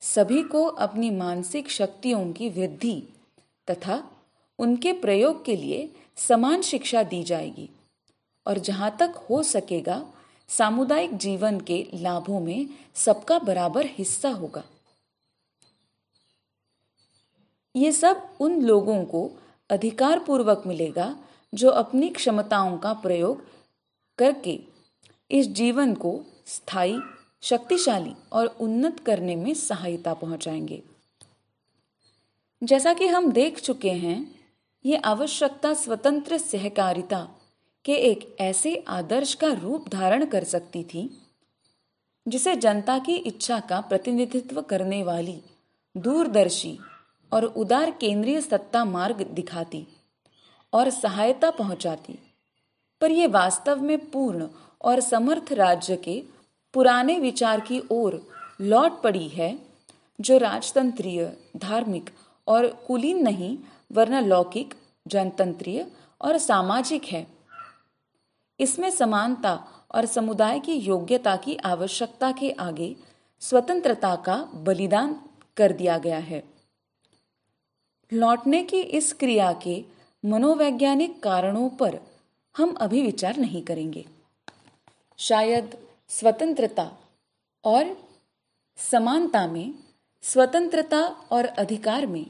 सभी 0.00 0.42
को 0.42 0.64
अपनी 0.64 1.10
मानसिक 1.10 1.70
शक्तियों 1.70 2.32
की 2.32 2.48
वृद्धि 2.48 3.08
तथा 3.70 4.10
उनके 4.58 4.92
प्रयोग 4.92 5.44
के 5.44 5.56
लिए 5.56 5.92
समान 6.16 6.62
शिक्षा 6.62 7.02
दी 7.02 7.22
जाएगी। 7.22 7.70
और 8.46 8.58
जहाँ 8.58 8.96
तक 9.00 9.26
हो 9.30 9.42
सकेगा, 9.42 10.12
सामुदायिक 10.48 11.16
जीवन 11.16 11.60
के 11.60 11.88
लाभों 11.94 12.40
में 12.40 12.68
सबका 12.94 13.38
बराबर 13.38 13.86
हिस्सा 13.86 14.28
होगा। 14.28 14.64
ये 17.76 17.92
सब 17.92 18.28
उन 18.40 18.62
लोगों 18.62 19.04
को 19.04 19.30
अधिकार 19.70 20.18
पूर्वक 20.18 20.62
मिलेगा 20.66 21.18
जो 21.54 21.70
अपनी 21.70 22.08
क्षमताओं 22.08 22.78
का 22.78 22.92
प्रयोग 22.92 23.44
करके 24.18 24.60
इस 25.30 25.46
जीवन 25.46 25.94
को 25.94 26.20
स्थायी, 26.46 27.00
शक्तिशाली 27.42 28.14
और 28.32 28.46
उन्नत 28.46 29.00
करने 29.00 29.36
में 29.36 29.54
सहायता 29.54 30.14
पहुंचाएँगे। 30.14 30.82
जैसा 32.62 32.94
कि 32.94 33.06
हम 33.06 33.32
देख 33.32 33.60
चुके 33.60 33.90
हैं, 33.90 34.40
ये 34.86 34.96
आवश्यकता 34.96 35.74
स्वतंत्र 35.74 36.38
सहकारिता 36.38 37.35
के 37.86 37.92
एक 37.92 38.36
ऐसे 38.40 38.84
आदर्श 38.88 39.34
का 39.34 39.52
रूप 39.52 39.88
धारण 39.88 40.24
कर 40.24 40.44
सकती 40.44 40.84
थी, 40.84 41.22
जिसे 42.28 42.56
जनता 42.56 42.98
की 42.98 43.14
इच्छा 43.14 43.60
का 43.60 43.80
प्रतिनिधित्व 43.80 44.62
करने 44.62 45.02
वाली 45.02 45.40
दूरदर्शी 45.96 46.78
और 47.32 47.44
उदार 47.44 47.90
केंद्रीय 47.90 48.40
सत्ता 48.40 48.84
मार्ग 48.84 49.22
दिखाती 49.22 49.86
और 50.72 50.90
सहायता 50.90 51.50
पहुंचाती। 51.50 52.18
पर 53.00 53.10
यह 53.10 53.28
वास्तव 53.28 53.82
में 53.82 54.10
पूर्ण 54.10 54.48
और 54.82 55.00
समर्थ 55.00 55.52
राज्य 55.52 55.96
के 55.96 56.22
पुराने 56.74 57.18
विचार 57.18 57.60
की 57.60 57.82
ओर 57.90 58.28
लौट 58.60 59.02
पड़ी 59.02 59.28
है, 59.28 59.58
जो 60.20 60.38
राजतंत्रीय, 60.38 61.32
धार्मिक 61.56 62.10
और 62.46 62.66
कुलीन 62.66 63.22
नहीं, 63.22 63.58
वरना 63.92 64.20
लौकिक, 64.20 64.74
जनतंत्रीय 65.06 65.86
और 66.20 66.38
सामाजिक 66.38 67.04
है। 67.04 67.35
इसमें 68.60 68.90
समानता 68.90 69.68
और 69.94 70.06
समुदाय 70.06 70.60
की 70.60 70.72
योग्यता 70.72 71.36
की 71.36 71.56
आवश्यकता 71.56 72.32
के 72.32 72.50
आगे 72.50 72.96
स्वतंत्रता 73.40 74.16
का 74.16 74.36
बलिदान 74.54 75.20
कर 75.56 75.72
दिया 75.72 75.98
गया 75.98 76.18
है। 76.18 76.42
लौटने 78.12 78.62
की 78.62 78.80
इस 78.80 79.12
क्रिया 79.12 79.52
के 79.52 79.84
मनोवैज्ञानिक 80.24 81.22
कारणों 81.22 81.68
पर 81.68 81.98
हम 82.56 82.72
अभी 82.72 83.02
विचार 83.02 83.36
नहीं 83.36 83.62
करेंगे। 83.62 84.04
शायद 85.16 85.76
स्वतंत्रता 86.08 86.90
और 87.64 87.96
समानता 88.76 89.46
में, 89.46 89.74
स्वतंत्रता 90.22 91.02
और 91.30 91.44
अधिकार 91.44 92.06
में 92.06 92.26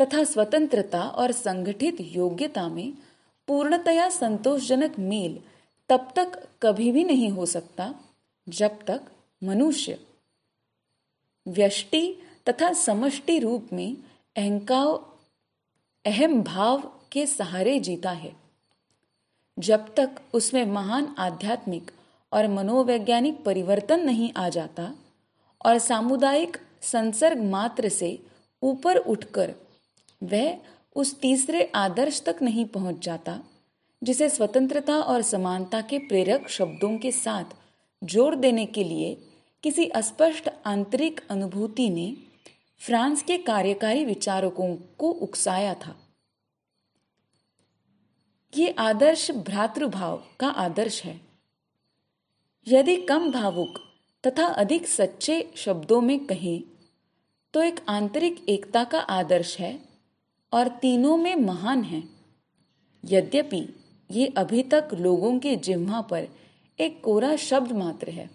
तथा 0.00 0.24
स्वतंत्रता 0.24 1.02
और 1.02 1.32
संगठित 1.32 1.96
योग्यता 2.00 2.68
में 2.68 2.92
पूर्णतया 3.48 4.08
संतोषजनक 4.08 4.98
मेल 4.98 5.40
तब 5.88 6.12
तक 6.16 6.48
कभी 6.62 6.92
भी 6.92 7.04
नहीं 7.04 7.30
हो 7.30 7.46
सकता 7.46 7.94
जब 8.48 8.84
तक 8.86 9.00
मनुष्य 9.44 10.00
व्यष्टि 11.48 12.16
तथा 12.48 12.72
समष्टि 12.72 13.38
रूप 13.38 13.68
में 13.72 13.96
अहंकार 14.36 15.16
अहम 16.06 16.42
भाव 16.42 16.92
के 17.12 17.26
सहारे 17.26 17.80
जीता 17.80 18.10
है। 18.10 18.36
जब 19.58 19.94
तक 19.94 20.10
उसमें 20.34 20.66
महान 20.66 21.14
आध्यात्मिक 21.18 21.90
और 22.32 22.48
मनोवैज्ञानिक 22.48 23.44
परिवर्तन 23.44 24.00
नहीं 24.00 24.32
आ 24.36 24.48
जाता 24.48 24.94
और 25.66 25.78
सामुदायिक 25.78 26.56
संसर्ग 26.82 27.42
मात्र 27.42 27.88
से 27.88 28.22
ऊपर 28.62 28.96
उठकर 28.96 29.54
वह 30.22 30.58
उस 30.96 31.20
तीसरे 31.20 31.72
आदर्श 31.74 32.22
तक 32.22 32.36
नहीं 32.42 32.64
पहुँच 32.64 33.04
जाता 33.04 33.40
जिसे 34.02 34.28
स्वतंत्रता 34.28 34.96
और 34.96 35.22
समानता 35.22 35.80
के 35.80 35.98
प्रेरक 35.98 36.48
शब्दों 36.48 36.96
के 36.98 37.12
साथ 37.12 37.44
जोड़ 38.02 38.34
देने 38.34 38.66
के 38.66 38.84
लिए 38.84 39.14
किसी 39.62 39.86
अस्पष्ट 39.86 40.48
आंतरिक 40.66 41.20
अनुभूति 41.30 41.88
ने 41.90 42.16
फ्रांस 42.78 43.22
के 43.22 43.38
कार्यकारी 43.38 44.04
विचारकों 44.04 44.74
को 44.98 45.10
उकसाया 45.10 45.74
था। 45.74 45.96
ये 48.56 48.70
आदर्श 48.78 49.30
भ्रातृभाव 49.30 50.22
का 50.40 50.48
आदर्श 50.48 51.02
है। 51.04 51.20
यदि 52.66 52.96
कम 52.96 53.30
भावुक 53.32 53.78
तथा 54.24 54.46
अधिक 54.46 54.86
सच्चे 54.88 55.52
शब्दों 55.56 56.00
में 56.00 56.26
कहें 56.26 56.62
तो 57.54 57.62
एक 57.62 57.80
आंतरिक 57.88 58.44
एकता 58.48 58.84
का 58.84 59.00
आदर्श 59.00 59.56
है 59.58 59.78
और 60.52 60.68
तीनों 60.68 61.16
में 61.16 61.34
महान 61.36 61.82
है। 61.82 62.02
यद्यपि 63.04 63.60
ये 64.10 64.26
अभी 64.36 64.62
तक 64.62 64.88
लोगों 64.94 65.38
के 65.38 65.56
जिम्मा 65.56 66.00
पर 66.00 66.28
एक 66.78 67.00
कोरा 67.02 67.36
शब्द 67.36 67.72
मात्र 67.72 68.10
है। 68.10 68.30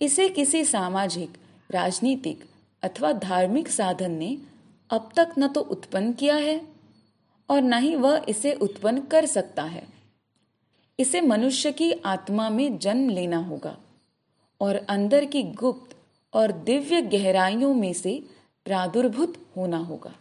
इसे 0.00 0.28
किसी 0.28 0.64
सामाजिक, 0.64 1.38
राजनीतिक 1.70 2.44
अथवा 2.82 3.12
धार्मिक 3.12 3.68
साधन 3.68 4.10
ने 4.10 4.38
अब 4.90 5.10
तक 5.16 5.34
न 5.38 5.48
तो 5.48 5.60
उत्पन्न 5.60 6.12
किया 6.12 6.36
है 6.36 6.60
और 7.48 7.60
न 7.60 7.78
ही 7.78 7.94
वह 7.96 8.24
इसे 8.28 8.52
उत्पन्न 8.54 9.00
कर 9.00 9.26
सकता 9.26 9.62
है। 9.62 9.86
इसे 10.98 11.20
मनुष्य 11.20 11.72
की 11.72 11.92
आत्मा 11.92 12.48
में 12.50 12.78
जन्म 12.78 13.08
लेना 13.10 13.36
होगा 13.36 13.76
और 14.60 14.76
अंदर 14.76 15.24
की 15.24 15.42
गुप्त 15.42 15.96
और 16.32 16.52
दिव्य 16.52 17.02
गहराइयों 17.02 17.74
में 17.74 17.92
से 17.92 18.22
प्रादुर्भूत 18.64 19.46
होना 19.56 19.78
होगा। 19.78 20.14